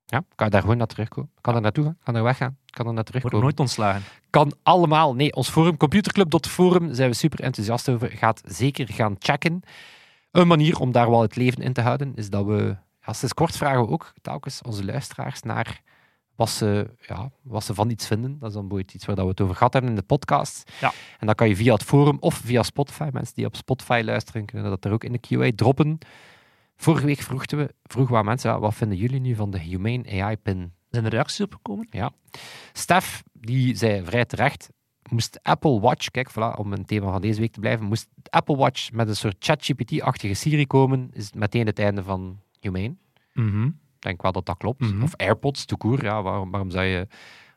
[0.05, 1.31] Ja, kan je daar gewoon naar terugkomen.
[1.41, 3.41] Kan er naartoe gaan, kan er weggaan, kan er naar Wordt terugkomen.
[3.41, 4.03] nooit ontslagen.
[4.31, 5.15] Kan allemaal.
[5.15, 8.11] Nee, ons forum, computerclub.forum, zijn we super enthousiast over.
[8.11, 9.63] Gaat zeker gaan checken.
[10.31, 12.77] Een manier om daar wel het leven in te houden, is dat we,
[13.07, 15.81] ja, sinds kort vragen we ook telkens onze luisteraars naar
[16.41, 18.39] wat ze, ja, wat ze van iets vinden.
[18.39, 20.73] Dat is dan bijvoorbeeld iets waar dat we het over gehad hebben in de podcast.
[20.81, 20.93] Ja.
[21.19, 24.45] En dan kan je via het forum of via Spotify, mensen die op Spotify luisteren,
[24.45, 25.99] kunnen dat er ook in de QA droppen.
[26.77, 29.59] Vorige week vroegen we, vroegen we aan mensen, ja, wat vinden jullie nu van de
[29.59, 30.73] Humane AI-pin?
[30.91, 31.89] Zijn er reacties op gekomen?
[32.73, 34.69] Stef, die zei vrij terecht,
[35.11, 38.57] moest Apple Watch, kijk, voilà, om een thema van deze week te blijven, moest Apple
[38.57, 42.95] Watch met een soort ChatGPT-achtige Siri komen, is het meteen het einde van Humane.
[43.33, 43.67] Mhm.
[43.67, 44.81] Ik denk wel dat dat klopt.
[44.81, 45.03] Mhm.
[45.03, 47.07] Of AirPods, to court, ja, waarom, waarom zou je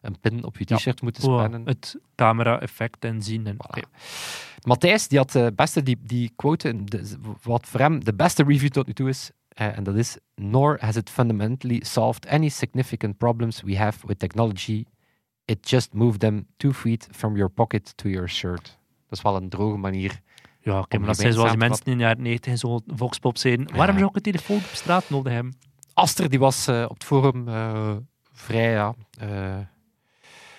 [0.02, 0.76] een pin op je Ja.
[0.76, 1.66] t-shirt moeten spannen?
[1.66, 3.48] het camera-effect en zien.
[3.48, 3.90] En, Voilà.
[4.62, 8.70] Matthijs, die had de beste, die, die quote, de- wat voor hem de beste review
[8.70, 13.18] tot nu toe is, eh, en dat is, nor has it fundamentally solved any significant
[13.18, 14.86] problems we have with technology.
[15.46, 18.64] It just moved them two feet from your pocket to your shirt.
[19.10, 20.20] Dat is wel een droge manier.
[20.60, 22.82] Ja, oké, maar dat zijn zoals die te mensen in de jaren 90 in zo'n
[22.88, 23.76] voxpop zeiden.
[23.76, 25.54] Waarom zou ik een telefoon op straat nodig hebben?
[25.94, 27.96] Aster, die was eh, op het forum eh,
[28.32, 29.58] vrij ja, eh,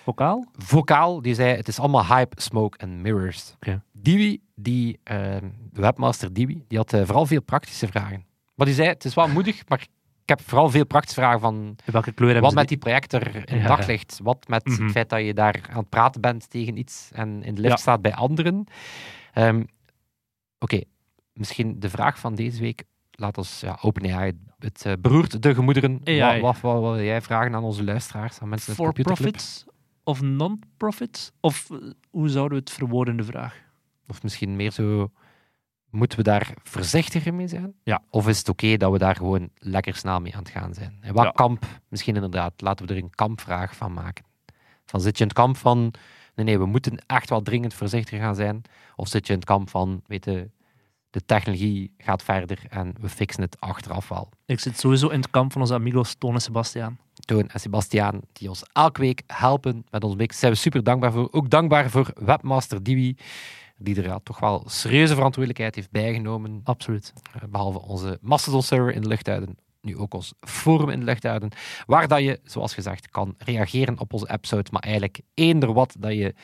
[0.03, 0.45] Vocaal?
[0.53, 1.21] vocaal.
[1.21, 3.55] Die zei, het is allemaal hype, smoke en mirrors.
[3.91, 5.17] Diwi, die, eh,
[5.71, 8.25] de webmaster Diwi, die had vooral veel praktische vragen.
[8.55, 11.75] Maar die zei, het is wel moedig, maar ik heb vooral veel praktische vragen van
[11.85, 15.21] welke kleur hebben wat met die projector in Ja, daglicht, wat met het feit dat
[15.25, 17.79] je daar aan het praten bent tegen iets en in de lift Ja.
[17.81, 18.65] staat bij anderen.
[19.33, 19.63] Ehm,
[20.59, 20.81] Oké,
[21.33, 22.83] misschien de vraag van deze week,
[23.15, 26.01] laat ons, ja, OpenAI, het eh, beroert de gemoederen.
[26.41, 29.65] Wat, wat, wat wil jij vragen aan onze luisteraars, aan mensen For profits
[30.03, 31.31] of non-profits?
[31.39, 31.77] Of eh,
[32.09, 33.63] hoe zouden we het verwoorden, de vraag?
[34.07, 35.11] Of misschien meer zo,
[35.89, 37.73] moeten we daar voorzichtiger mee zijn?
[37.83, 38.01] Ja.
[38.09, 40.97] Of is het oké dat we daar gewoon lekker snel mee aan het gaan zijn?
[41.01, 41.31] En wat Ja.
[41.31, 44.25] kamp, misschien inderdaad, laten we er een kampvraag van maken.
[44.85, 45.93] Van zit je in het kamp van,
[46.35, 48.61] nee, nee, we moeten echt wel dringend voorzichtig gaan zijn?
[48.95, 50.49] Of zit je in het kamp van, weet je,
[51.15, 54.29] de technologie gaat verder en we fixen het achteraf wel?
[54.45, 56.97] Ik zit sowieso in het kamp van onze amigos Toon en Sebastiaan.
[57.13, 60.29] Toon en Sebastiaan, die ons elke week helpen met ons mix.
[60.29, 61.27] Daar zijn we super dankbaar voor.
[61.31, 63.17] Ook dankbaar voor webmaster Diwi,
[63.77, 66.61] die er ja, toch wel serieuze verantwoordelijkheid heeft bijgenomen.
[66.63, 67.13] Absoluut.
[67.33, 71.23] Eh, Behalve onze Mastodon-server in de lucht houden, nu ook ons forum in de lucht
[71.23, 71.49] houden,
[71.85, 76.13] waar dat je, zoals gezegd, kan reageren op onze episodes, maar eigenlijk eender wat dat
[76.13, 76.35] je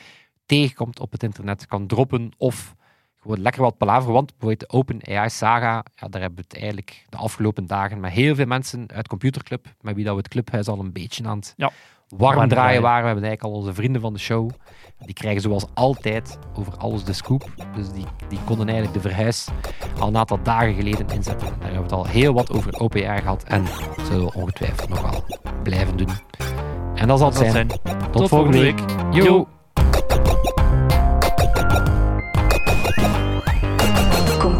[0.46, 2.74] tegenkomt op het internet kan droppen of
[3.22, 4.12] gewoon lekker wat palaver.
[4.12, 8.12] Want bijvoorbeeld de OpenAI Saga, ja, daar hebben we het eigenlijk de afgelopen dagen met
[8.12, 11.36] heel veel mensen uit Computerclub, met wie dat we het clubhuis al een beetje aan
[11.38, 11.70] het Ja.
[12.08, 13.00] warm draaien waren.
[13.00, 14.50] We hebben eigenlijk al onze vrienden van de show.
[14.98, 17.50] Die krijgen zoals altijd over alles de scoop.
[17.74, 19.48] Dus die, die konden eigenlijk de verhuis
[19.98, 21.48] al een aantal dagen geleden inzetten.
[21.48, 23.64] Daar hebben we het al heel wat over OpenAI gehad en
[24.02, 25.24] zullen we ongetwijfeld nog wel
[25.62, 26.08] blijven doen.
[26.94, 27.50] En dat zal het zijn.
[27.52, 27.68] zijn.
[28.10, 28.78] Tot, volgende week.
[29.10, 29.24] Yo.
[29.24, 29.48] Yo.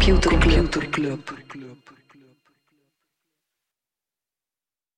[0.03, 1.72] Computer Club.